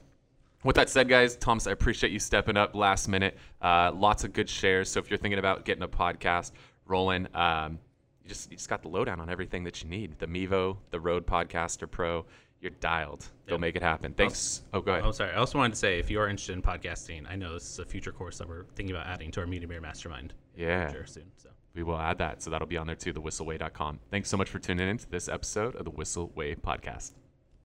With 0.65 0.77
that 0.77 0.89
said, 0.89 1.09
guys, 1.09 1.37
Thomas, 1.37 1.67
I 1.67 1.73
appreciate 1.73 2.13
you 2.13 2.19
stepping 2.19 2.57
up 2.57 2.75
last 2.75 3.09
minute. 3.09 3.37
Uh, 3.63 3.93
lots 3.95 4.25
of 4.25 4.33
good 4.33 4.49
shares. 4.49 4.91
So 4.91 4.99
if 5.01 5.11
you're 5.11 5.19
thinking 5.19 5.39
about 5.39 5.65
getting 5.65 5.83
a 5.83 5.89
podcast 5.89 6.53
rolling, 6.87 7.29
um, 7.35 7.79
you 8.23 8.29
just 8.29 8.51
you 8.51 8.57
just 8.57 8.69
got 8.69 8.83
the 8.83 8.89
lowdown 8.89 9.21
on 9.21 9.31
everything 9.31 9.65
that 9.65 9.83
you 9.83 9.89
need. 9.89 10.19
The 10.19 10.27
Mevo, 10.27 10.79
the 10.91 10.99
Rode 10.99 11.27
Podcaster 11.27 11.89
Pro, 11.89 12.25
you're 12.61 12.73
dialed. 12.81 13.27
Yep. 13.49 13.61
make 13.61 13.77
it 13.77 13.83
happen. 13.83 14.13
Thanks. 14.13 14.63
Oh, 14.73 14.81
go 14.81 14.93
ahead. 14.93 15.05
I'm 15.05 15.13
sorry. 15.13 15.31
I 15.33 15.37
also 15.37 15.59
wanted 15.59 15.75
to 15.75 15.79
say, 15.79 15.99
if 15.99 16.11
you 16.11 16.19
are 16.21 16.29
interested 16.29 16.55
in 16.55 16.63
podcasting, 16.63 17.31
I 17.31 17.37
know 17.37 17.53
this 17.55 17.71
is 17.71 17.79
a 17.79 17.85
future 17.85 18.13
course 18.13 18.39
that 18.39 18.49
we're 18.49 18.65
thinking 18.75 18.95
about 18.97 19.07
adding 19.07 19.31
to 19.33 19.41
our 19.41 19.47
Media 19.47 19.69
Mayor 19.69 19.81
Mastermind. 19.81 20.35
Yeah. 20.57 20.91
soon. 21.05 21.31
So 21.37 21.51
We 21.75 21.83
will 21.83 21.99
add 21.99 22.19
that. 22.19 22.43
So 22.43 22.51
that'll 22.51 22.67
be 22.67 22.79
on 22.79 22.87
there 22.87 22.97
too, 22.97 23.13
thewhisselway.com. 23.13 24.01
Thanks 24.11 24.29
so 24.29 24.37
much 24.37 24.49
for 24.49 24.59
tuning 24.59 24.89
in 24.89 24.99
to 24.99 25.11
this 25.11 25.29
episode 25.29 25.77
of 25.77 25.85
the 25.85 25.91
Whissel 25.91 26.33
Way 26.35 26.55
podcast. 26.55 27.13